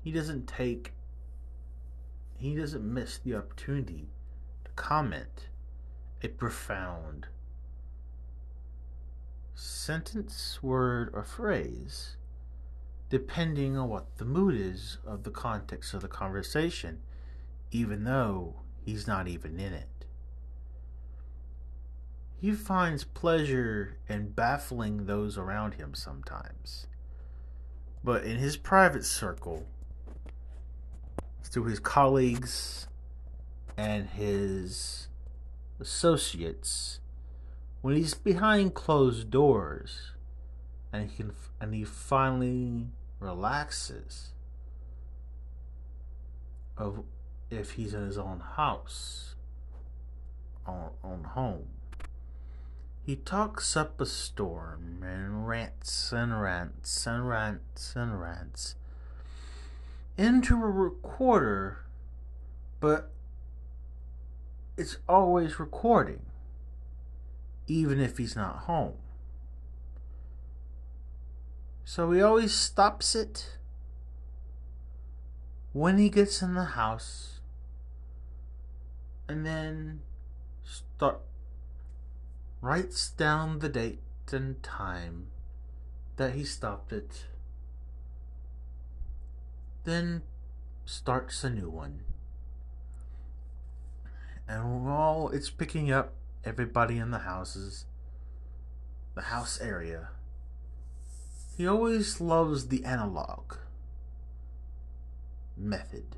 he 0.03 0.13
doesn't 0.13 0.47
take, 0.47 0.93
he 2.37 2.55
doesn't 2.55 2.85
miss 2.85 3.19
the 3.19 3.35
opportunity 3.35 4.09
to 4.65 4.71
comment 4.73 5.49
a 6.23 6.29
profound 6.29 7.27
sentence, 9.59 10.63
word, 10.63 11.11
or 11.13 11.25
phrase, 11.25 12.17
depending 13.11 13.77
on 13.77 13.89
what 13.89 14.17
the 14.19 14.25
mood 14.25 14.55
is 14.55 14.99
of 15.05 15.25
the 15.25 15.31
context 15.31 15.95
of 15.95 16.01
the 16.01 16.09
conversation, 16.09 17.01
even 17.73 18.05
though 18.05 18.55
he's 18.85 19.07
not 19.07 19.27
even 19.27 19.59
in 19.59 19.73
it. 19.73 20.07
He 22.41 22.53
finds 22.53 23.03
pleasure 23.03 23.97
in 24.09 24.31
baffling 24.31 25.07
those 25.07 25.37
around 25.37 25.75
him 25.75 25.93
sometimes. 25.93 26.87
But 28.05 28.23
in 28.23 28.37
his 28.37 28.57
private 28.57 29.05
circle, 29.05 29.67
through 31.43 31.65
his 31.65 31.81
colleagues 31.81 32.87
and 33.77 34.09
his 34.11 35.09
associates, 35.81 37.01
when 37.81 37.95
he's 37.97 38.15
behind 38.15 38.75
closed 38.75 39.31
doors 39.31 40.13
and 40.93 41.09
he 41.09 41.17
can 41.17 41.33
and 41.61 41.75
he 41.75 41.85
finally 41.85 42.87
relaxes 43.21 44.33
of 46.77 47.05
if 47.51 47.73
he's 47.73 47.95
in 47.95 48.05
his 48.05 48.19
own 48.19 48.41
house 48.41 49.35
on, 50.67 50.91
on 51.03 51.25
home. 51.25 51.69
He 53.05 53.17
talks 53.17 53.75
up 53.75 54.01
a 54.01 54.07
storm 54.07 55.03
and 55.03 55.49
rants 55.49 56.13
and 56.13 56.41
rants 56.41 57.07
and 57.07 57.27
rants 57.27 57.95
and 57.97 58.21
rants 58.21 58.75
into 60.19 60.55
a 60.55 60.71
recorder 60.71 61.85
but 62.81 63.11
it's 64.77 64.99
always 65.09 65.59
recording 65.59 66.21
even 67.69 68.01
if 68.01 68.19
he's 68.19 68.35
not 68.35 68.61
home. 68.61 68.95
So 71.85 72.11
he 72.13 72.21
always 72.21 72.55
stops 72.55 73.15
it 73.15 73.59
when 75.73 75.99
he 75.99 76.09
gets 76.09 76.43
in 76.43 76.55
the 76.55 76.65
house 76.65 77.41
and 79.29 79.47
then 79.47 80.01
start 80.65 81.21
writes 82.61 83.11
down 83.11 83.61
the 83.61 83.69
date 83.69 84.01
and 84.33 84.63
time 84.63 85.29
that 86.17 86.35
he 86.35 86.45
stopped 86.45 86.93
it 86.93 87.27
then 89.85 90.23
starts 90.85 91.45
a 91.45 91.51
new 91.51 91.71
one 91.71 92.01
and 94.49 94.85
while 94.85 95.31
it's 95.33 95.51
picking 95.51 95.93
up 95.93 96.18
everybody 96.49 96.97
in 96.97 97.11
the 97.11 97.19
houses, 97.19 97.85
the 99.15 99.23
house 99.23 99.61
area. 99.61 100.09
He 101.57 101.67
always 101.67 102.21
loves 102.21 102.69
the 102.69 102.85
analog 102.85 103.55
method 105.57 106.17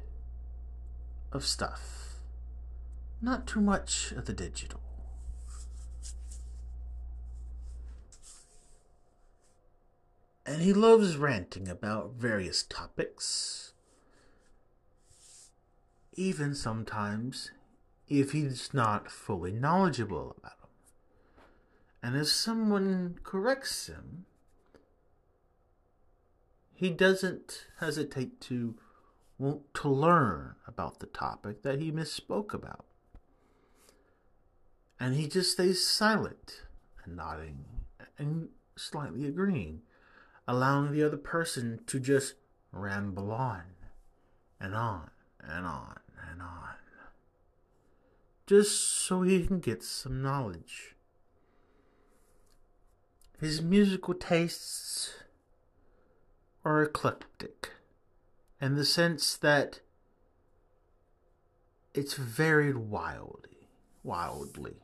of 1.33 1.45
stuff, 1.45 2.15
not 3.21 3.47
too 3.47 3.61
much 3.61 4.13
of 4.13 4.27
the 4.27 4.33
digital. 4.33 4.81
And 10.47 10.63
he 10.63 10.73
loves 10.73 11.17
ranting 11.17 11.69
about 11.69 12.15
various 12.17 12.63
topics, 12.63 13.73
even 16.15 16.55
sometimes 16.55 17.51
if 18.11 18.33
he's 18.33 18.75
not 18.75 19.09
fully 19.11 19.53
knowledgeable 19.53 20.35
about 20.37 20.61
them. 20.61 20.69
And 22.03 22.17
if 22.17 22.29
someone 22.29 23.19
corrects 23.23 23.87
him, 23.87 24.27
he 26.75 26.91
doesn't 26.91 27.67
hesitate 27.79 28.41
to 28.43 28.75
want 29.39 29.73
to 29.75 29.89
learn 29.89 30.57
about 30.67 30.99
the 30.99 31.07
topic 31.07 31.63
that 31.63 31.79
he 31.79 31.93
misspoke 31.93 32.53
about. 32.53 32.85
And 34.99 35.15
he 35.15 35.29
just 35.29 35.53
stays 35.53 35.87
silent 35.87 36.63
and 37.05 37.17
nodding 37.17 37.65
and 38.19 38.49
slightly 38.77 39.27
agreeing, 39.27 39.83
allowing 40.49 40.93
the 40.93 41.05
other 41.05 41.17
person 41.17 41.81
to 41.87 42.01
just 42.01 42.35
ramble 42.73 43.31
on 43.31 43.63
and 44.61 44.75
on 44.75 45.11
and 45.43 45.65
on 45.65 45.99
and 46.31 46.43
on 46.43 46.75
just 48.51 48.81
so 49.07 49.23
he 49.23 49.47
can 49.47 49.61
get 49.61 49.81
some 49.81 50.21
knowledge. 50.21 50.97
His 53.39 53.63
musical 53.63 54.13
tastes 54.13 55.15
are 56.65 56.83
eclectic 56.83 57.71
in 58.61 58.75
the 58.75 58.85
sense 58.85 59.37
that 59.37 59.79
it's 61.95 62.15
varied 62.15 62.77
wildly, 62.77 63.69
wildly. 64.03 64.83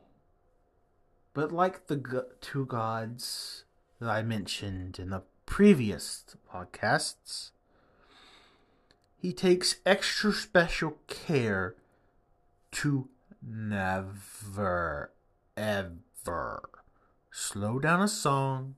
But 1.33 1.51
like 1.51 1.87
the 1.87 2.25
two 2.39 2.65
gods 2.67 3.65
that 3.99 4.09
I 4.09 4.21
mentioned 4.21 4.97
in 4.97 5.09
the 5.09 5.23
previous 5.45 6.23
podcasts, 6.49 7.51
he 9.17 9.33
takes 9.33 9.81
extra 9.85 10.31
special 10.31 10.99
care 11.07 11.75
to 12.71 13.09
never, 13.47 15.11
ever 15.55 16.69
slow 17.31 17.79
down 17.79 18.01
a 18.01 18.07
song 18.07 18.75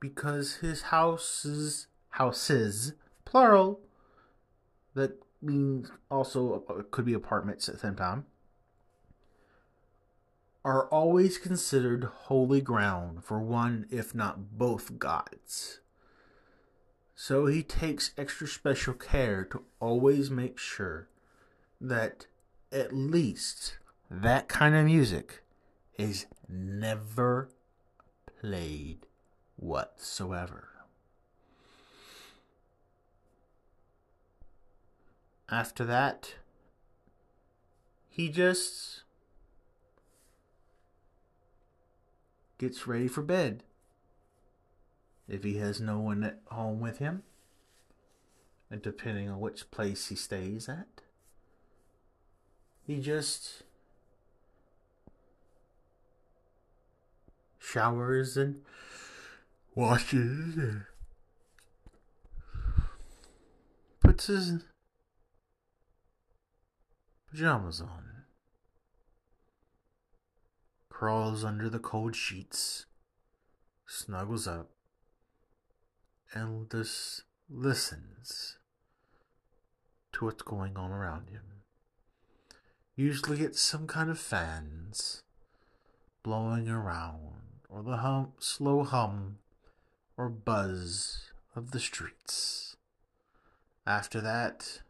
because 0.00 0.56
his 0.56 0.82
houses, 0.82 1.86
houses, 2.10 2.92
plural, 3.24 3.80
that 4.94 5.22
means 5.40 5.90
also 6.10 6.58
could 6.90 7.04
be 7.04 7.14
apartments 7.14 7.68
at 7.68 7.76
the 7.76 7.80
same 7.80 7.96
time, 7.96 8.26
are 10.64 10.88
always 10.88 11.38
considered 11.38 12.04
holy 12.04 12.60
ground 12.60 13.24
for 13.24 13.40
one, 13.40 13.86
if 13.90 14.14
not 14.14 14.58
both 14.58 14.98
gods. 14.98 15.80
So 17.14 17.46
he 17.46 17.62
takes 17.62 18.12
extra 18.18 18.46
special 18.46 18.92
care 18.92 19.44
to 19.44 19.62
always 19.80 20.30
make 20.30 20.58
sure 20.58 21.08
that 21.80 22.26
at 22.72 22.92
least 22.92 23.78
that 24.10 24.48
kind 24.48 24.74
of 24.74 24.84
music 24.84 25.42
is 25.98 26.26
never 26.48 27.48
played 28.40 29.06
whatsoever. 29.56 30.68
After 35.48 35.84
that, 35.84 36.34
he 38.08 38.28
just 38.28 39.02
gets 42.58 42.86
ready 42.86 43.08
for 43.08 43.22
bed. 43.22 43.62
If 45.28 45.44
he 45.44 45.58
has 45.58 45.80
no 45.80 45.98
one 45.98 46.22
at 46.24 46.40
home 46.46 46.80
with 46.80 46.98
him, 46.98 47.22
and 48.70 48.82
depending 48.82 49.28
on 49.28 49.40
which 49.40 49.70
place 49.70 50.08
he 50.08 50.16
stays 50.16 50.68
at, 50.68 50.95
he 52.86 53.00
just 53.00 53.62
showers 57.58 58.36
and 58.36 58.62
washes 59.74 60.56
and 60.56 60.82
puts 64.00 64.28
his 64.28 64.52
pajamas 67.28 67.80
on, 67.80 68.04
crawls 70.88 71.44
under 71.44 71.68
the 71.68 71.80
cold 71.80 72.14
sheets, 72.14 72.86
snuggles 73.86 74.46
up, 74.46 74.70
and 76.32 76.70
just 76.70 77.24
listens 77.50 78.58
to 80.12 80.24
what's 80.24 80.42
going 80.42 80.76
on 80.76 80.92
around 80.92 81.30
him. 81.30 81.55
Usually 82.96 83.42
it's 83.42 83.60
some 83.60 83.86
kind 83.86 84.08
of 84.08 84.18
fans 84.18 85.22
blowing 86.22 86.66
around, 86.66 87.34
or 87.68 87.82
the 87.82 87.98
hum, 87.98 88.32
slow 88.38 88.84
hum 88.84 89.36
or 90.16 90.30
buzz 90.30 91.30
of 91.54 91.72
the 91.72 91.78
streets. 91.78 92.74
After 93.86 94.22
that, 94.22 94.80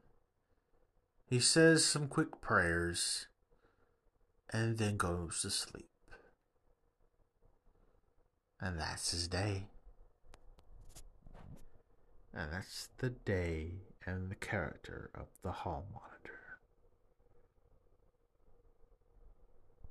he 1.28 1.40
says 1.40 1.84
some 1.84 2.06
quick 2.06 2.40
prayers 2.40 3.26
and 4.52 4.78
then 4.78 4.96
goes 4.96 5.42
to 5.42 5.50
sleep. 5.50 5.90
And 8.60 8.78
that's 8.78 9.10
his 9.10 9.26
day. 9.26 9.66
And 12.32 12.52
that's 12.52 12.88
the 12.98 13.10
day 13.10 13.72
and 14.06 14.30
the 14.30 14.36
character 14.36 15.10
of 15.12 15.26
the 15.42 15.50
Hall 15.50 15.86
Monitor. 15.92 16.15